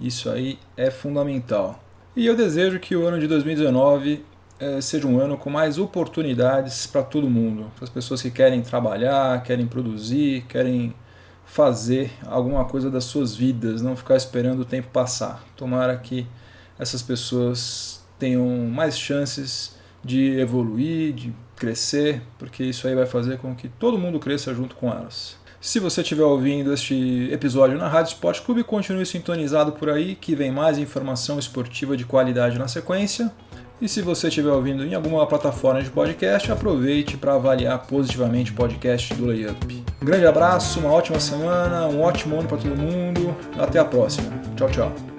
Isso 0.01 0.31
aí 0.31 0.59
é 0.77 0.91
fundamental. 0.91 1.83
E 2.15 2.27
eu 2.27 2.37
desejo 2.37 2.79
que 2.79 2.95
o 2.95 3.07
ano 3.07 3.19
de 3.19 3.27
2019 3.27 4.25
eh, 4.61 4.81
seja 4.81 5.09
um 5.09 5.19
ano 5.19 5.37
com 5.37 5.51
mais 5.51 5.79
oportunidades 5.79 6.87
para 6.87 7.03
todo 7.03 7.29
mundo, 7.29 7.73
para 7.75 7.85
as 7.85 7.91
pessoas 7.91 8.23
que 8.23 8.31
querem 8.31 8.63
trabalhar, 8.63 9.43
querem 9.43 9.67
produzir, 9.67 10.45
querem 10.49 10.95
fazer 11.53 12.11
alguma 12.27 12.65
coisa 12.65 12.91
das 12.91 13.05
suas 13.05 13.37
vidas, 13.37 13.83
não 13.83 13.95
ficar 13.95 14.17
esperando 14.17 14.61
o 14.61 14.65
tempo 14.65 14.89
passar. 14.89 15.45
Tomara 15.55 15.95
que 15.99 16.27
essas 16.79 17.03
pessoas 17.03 18.03
tenham 18.19 18.47
mais 18.71 18.99
chances 18.99 19.77
de 20.03 20.39
evoluir, 20.39 21.13
de 21.13 21.35
crescer, 21.55 22.23
porque 22.39 22.65
isso 22.65 22.89
aí 22.89 22.95
vai 22.95 23.05
fazer 23.05 23.37
com 23.37 23.55
que 23.55 23.69
todo 23.69 23.99
mundo 23.99 24.19
cresça 24.19 24.55
junto 24.55 24.75
com 24.77 24.91
elas. 24.91 25.37
Se 25.61 25.79
você 25.79 26.01
estiver 26.01 26.25
ouvindo 26.25 26.73
este 26.73 27.29
episódio 27.31 27.77
na 27.77 27.87
Rádio 27.87 28.15
Sport 28.15 28.41
Clube, 28.41 28.65
continue 28.65 29.05
sintonizado 29.05 29.73
por 29.73 29.91
aí, 29.91 30.15
que 30.15 30.35
vem 30.35 30.51
mais 30.51 30.79
informação 30.79 31.39
esportiva 31.39 31.99
de 31.99 32.07
qualidade 32.07 32.59
na 32.59 32.67
sequência. 32.67 33.31
E 33.83 33.89
se 33.89 34.01
você 34.01 34.29
estiver 34.29 34.53
ouvindo 34.53 34.87
em 34.87 34.95
alguma 34.95 35.27
plataforma 35.27 35.83
de 35.83 35.91
podcast, 35.91 36.53
aproveite 36.53 37.17
para 37.17 37.35
avaliar 37.35 37.81
positivamente 37.81 38.53
o 38.53 38.55
podcast 38.55 39.13
do 39.15 39.27
Layup. 39.27 39.85
Um 40.01 40.05
grande 40.05 40.25
abraço, 40.25 40.79
uma 40.79 40.93
ótima 40.93 41.19
semana, 41.19 41.89
um 41.89 42.01
ótimo 42.01 42.39
ano 42.39 42.47
para 42.47 42.59
todo 42.59 42.77
mundo. 42.77 43.37
Até 43.59 43.81
a 43.81 43.85
próxima. 43.85 44.31
Tchau, 44.55 44.71
tchau. 44.71 45.12